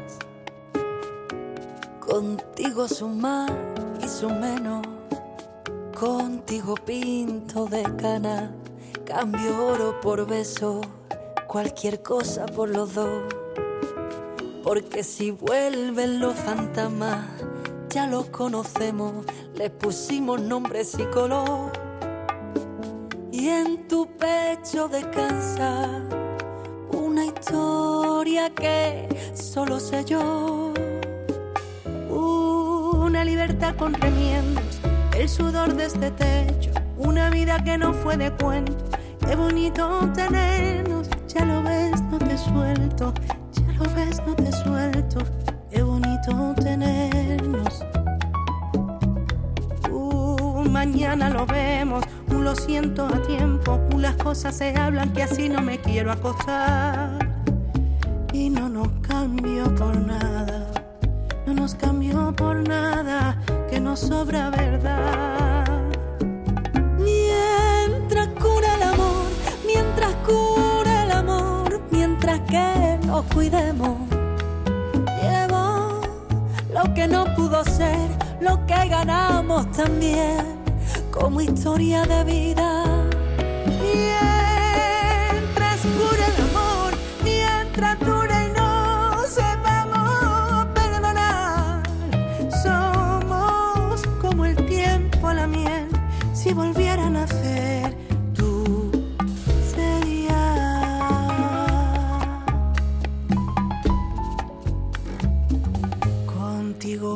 Contigo 1.99 2.87
su 2.87 3.09
más 3.09 3.51
y 4.01 4.09
su 4.09 4.31
menos. 4.31 4.87
Contigo 5.99 6.77
pinto 6.77 7.67
de 7.67 7.83
cana. 7.97 8.53
Cambio 9.05 9.67
oro 9.67 10.01
por 10.01 10.25
beso. 10.25 10.81
Cualquier 11.49 12.01
cosa 12.01 12.47
por 12.47 12.69
los 12.69 12.95
dos. 12.95 13.25
Porque 14.63 15.03
si 15.03 15.33
vuelven 15.33 16.21
los 16.21 16.35
fantasmas, 16.37 17.27
ya 17.95 18.09
los 18.09 18.29
conocemos. 18.31 19.25
Les 19.55 19.71
pusimos 19.71 20.41
nombres 20.41 20.97
y 20.99 21.05
color. 21.05 21.71
Y 23.31 23.49
en 23.49 23.87
tu 23.87 24.09
pecho 24.17 24.89
descansa 24.89 26.03
una 26.93 27.27
historia 27.27 28.51
que 28.51 29.09
solo 29.35 29.79
sé 29.79 30.05
yo. 30.05 30.73
Una 32.11 33.25
libertad 33.25 33.77
con 33.77 33.95
remiendos, 33.95 34.81
el 35.17 35.29
sudor 35.29 35.75
de 35.75 35.85
este 35.85 36.11
techo, 36.11 36.73
una 36.99 37.31
vida 37.31 37.63
que 37.63 37.79
no 37.79 37.93
fue 37.93 38.17
de 38.17 38.33
cuento. 38.33 38.75
Qué 39.21 39.37
bonito 39.37 40.11
tenernos, 40.15 41.09
ya 41.29 41.45
lo 41.45 41.63
ves, 41.63 42.03
no 42.11 42.19
te 42.19 42.37
suelto, 42.37 43.15
ya 43.53 43.73
lo 43.79 43.95
ves, 43.95 44.21
no 44.27 44.35
te 44.35 44.51
suelto. 44.51 45.54
Tenernos. 46.25 47.85
Uh, 49.91 50.65
mañana 50.71 51.29
lo 51.29 51.45
vemos, 51.45 52.03
un 52.31 52.45
lo 52.45 52.57
siento 52.57 53.05
a 53.07 53.21
tiempo, 53.21 53.79
un 53.93 54.01
las 54.01 54.17
cosas 54.17 54.57
se 54.57 54.75
hablan 54.75 55.13
que 55.13 55.25
así 55.25 55.51
no 55.51 55.61
me 55.61 55.79
quiero 55.79 56.11
acostar. 56.11 57.19
Y 58.33 58.49
no 58.49 58.71
nos 58.71 58.89
cambio 59.07 59.65
por 59.75 59.95
nada, 59.95 60.71
no 61.47 61.53
nos 61.53 61.75
cambió 61.75 62.35
por 62.35 62.67
nada, 62.67 63.39
que 63.69 63.79
nos 63.79 64.01
sobra 64.01 64.49
verdad. 64.49 65.67
Mientras 66.99 68.29
cura 68.29 68.77
el 68.77 68.83
amor, 68.83 69.27
mientras 69.67 70.15
cura 70.27 71.05
el 71.05 71.13
amor, 71.13 71.83
mientras 71.91 72.41
que 72.49 72.99
nos 73.07 73.25
cuidemos. 73.27 74.14
Lo 76.85 76.93
que 76.93 77.09
no 77.09 77.25
pudo 77.35 77.65
ser, 77.65 78.11
lo 78.43 78.67
que 78.67 78.89
ganamos 78.89 79.73
también, 79.73 80.63
como 81.11 81.41
historia 81.41 82.05
de 82.05 82.25
vida. 82.25 82.85
Mientras 83.81 85.81
cura 85.81 86.27
el 86.27 86.43
amor, 86.51 86.93
mientras 87.23 87.99
dure 88.01 88.24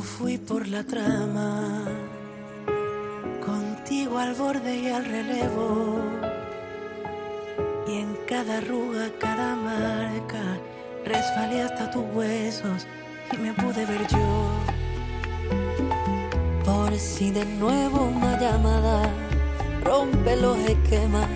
Fui 0.01 0.39
por 0.39 0.69
la 0.69 0.85
trama, 0.85 1.85
contigo 3.45 4.19
al 4.19 4.35
borde 4.35 4.77
y 4.77 4.89
al 4.89 5.05
relevo. 5.05 6.01
Y 7.87 7.99
en 8.01 8.17
cada 8.29 8.59
arruga, 8.59 9.09
cada 9.19 9.57
marca, 9.57 10.59
resbalé 11.05 11.63
hasta 11.63 11.91
tus 11.91 12.05
huesos 12.15 12.87
y 13.33 13.37
me 13.39 13.53
pude 13.55 13.87
ver 13.87 14.07
yo. 14.09 14.51
Por 16.65 16.95
si 16.99 17.31
de 17.31 17.45
nuevo 17.45 18.05
una 18.05 18.39
llamada 18.39 19.11
rompe 19.85 20.37
los 20.37 20.59
esquemas, 20.59 21.29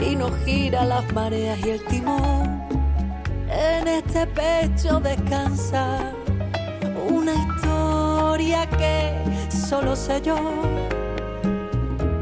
y 0.00 0.16
nos 0.16 0.34
gira 0.44 0.84
las 0.84 1.10
mareas 1.12 1.58
y 1.64 1.70
el 1.70 1.84
timón. 1.86 2.62
En 3.48 3.88
este 3.88 4.26
pecho 4.26 5.00
descansa 5.00 6.12
una 7.08 7.32
historia 7.32 7.59
que 8.50 9.12
solo 9.48 9.94
sé 9.94 10.20
yo. 10.22 10.36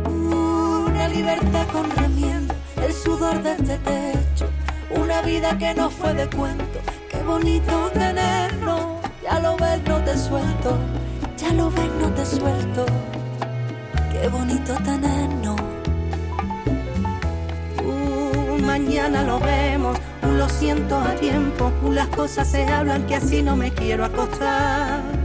Una 0.04 1.08
libertad 1.08 1.66
con 1.72 1.90
remiendo, 1.90 2.54
el 2.84 2.92
sudor 2.92 3.42
de 3.42 3.52
este 3.52 3.78
techo. 3.78 4.46
Una 4.90 5.22
vida 5.22 5.56
que 5.56 5.74
no 5.74 5.88
fue 5.88 6.12
de 6.12 6.28
cuento, 6.28 6.80
qué 7.10 7.22
bonito 7.22 7.90
tenerlo. 7.94 8.98
Ya 9.22 9.40
lo 9.40 9.56
ves, 9.56 9.80
no 9.86 9.96
te 10.04 10.18
suelto, 10.18 10.78
ya 11.38 11.52
lo 11.54 11.70
ves, 11.70 11.90
no 12.00 12.10
te 12.12 12.26
suelto. 12.26 12.84
Qué 14.12 14.28
bonito 14.28 14.74
tenernos. 14.84 15.56
Uh, 17.84 18.62
mañana 18.62 19.22
lo 19.22 19.40
vemos, 19.40 19.96
un 20.22 20.38
lo 20.38 20.48
siento 20.48 20.98
a 20.98 21.14
tiempo, 21.14 21.72
las 21.90 22.08
cosas 22.08 22.48
se 22.48 22.66
hablan 22.66 23.06
que 23.06 23.16
así 23.16 23.42
no 23.42 23.56
me 23.56 23.70
quiero 23.70 24.04
acostar. 24.04 25.17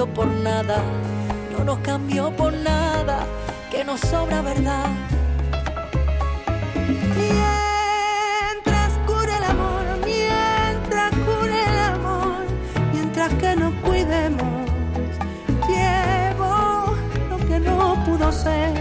Por 0.00 0.26
nada, 0.28 0.82
no 1.52 1.62
nos 1.62 1.78
cambio 1.80 2.34
por 2.34 2.54
nada, 2.54 3.26
que 3.70 3.84
nos 3.84 4.00
sobra 4.00 4.40
verdad. 4.40 4.86
Mientras 7.18 8.92
cure 9.06 9.36
el 9.36 9.44
amor, 9.44 9.82
mientras 10.02 11.10
cure 11.10 11.62
el 11.62 11.78
amor, 11.94 12.46
mientras 12.94 13.34
que 13.34 13.54
nos 13.56 13.74
cuidemos, 13.74 14.70
llevo 15.68 16.96
lo 17.28 17.36
que 17.46 17.60
no 17.60 18.02
pudo 18.06 18.32
ser, 18.32 18.72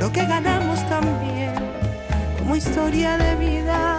lo 0.00 0.12
que 0.12 0.24
ganamos 0.26 0.78
también, 0.88 1.54
como 2.38 2.54
historia 2.54 3.18
de 3.18 3.34
vida. 3.34 3.98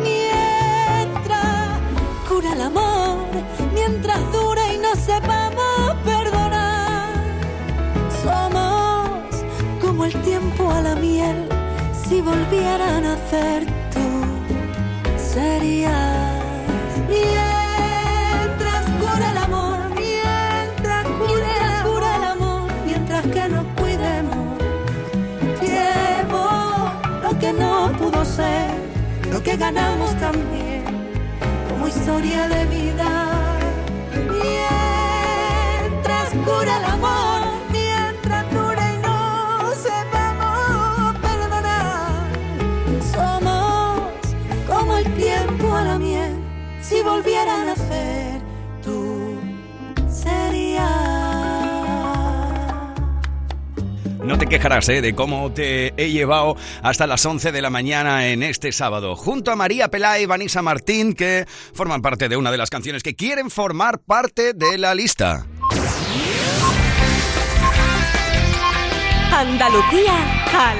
Mientras 0.00 1.80
cura 2.28 2.52
el 2.52 2.60
amor, 2.60 3.18
mientras 3.74 4.20
no 4.32 4.61
sepamos 5.04 5.94
perdonar, 6.04 7.12
somos 8.22 9.44
como 9.80 10.04
el 10.04 10.12
tiempo 10.22 10.70
a 10.70 10.80
la 10.80 10.94
miel. 10.94 11.48
Si 12.08 12.20
volviera 12.20 12.96
a 12.96 13.00
nacer 13.00 13.64
tú 13.94 14.06
serías 15.16 16.42
mientras 17.08 18.82
cura 19.00 19.30
el 19.30 19.38
amor 19.38 19.78
mientras 19.96 21.04
cura, 21.06 21.82
cura 21.84 22.16
el 22.16 22.24
amor 22.24 22.70
mientras 22.84 23.22
que 23.26 23.48
nos 23.48 23.64
cuidemos. 23.80 24.58
Llevo 25.62 26.46
lo 27.22 27.38
que 27.38 27.52
no 27.52 27.92
pudo 27.98 28.24
ser 28.24 28.70
lo 29.30 29.42
que 29.42 29.56
ganamos 29.56 30.14
también 30.20 30.84
como 31.70 31.88
historia 31.88 32.46
de 32.48 32.66
vida 32.66 33.21
quejarás 54.52 54.86
de 54.86 55.14
cómo 55.14 55.50
te 55.50 55.94
he 55.96 56.10
llevado 56.10 56.56
hasta 56.82 57.06
las 57.06 57.24
11 57.24 57.52
de 57.52 57.62
la 57.62 57.70
mañana 57.70 58.26
en 58.26 58.42
este 58.42 58.70
sábado, 58.70 59.16
junto 59.16 59.50
a 59.50 59.56
María 59.56 59.88
Pelá 59.88 60.20
y 60.20 60.26
Vanessa 60.26 60.60
Martín, 60.60 61.14
que 61.14 61.46
forman 61.72 62.02
parte 62.02 62.28
de 62.28 62.36
una 62.36 62.50
de 62.50 62.58
las 62.58 62.68
canciones 62.68 63.02
que 63.02 63.16
quieren 63.16 63.48
formar 63.48 64.00
parte 64.00 64.52
de 64.52 64.76
la 64.76 64.94
lista. 64.94 65.46
Andalucía 69.32 70.44
a 70.52 70.70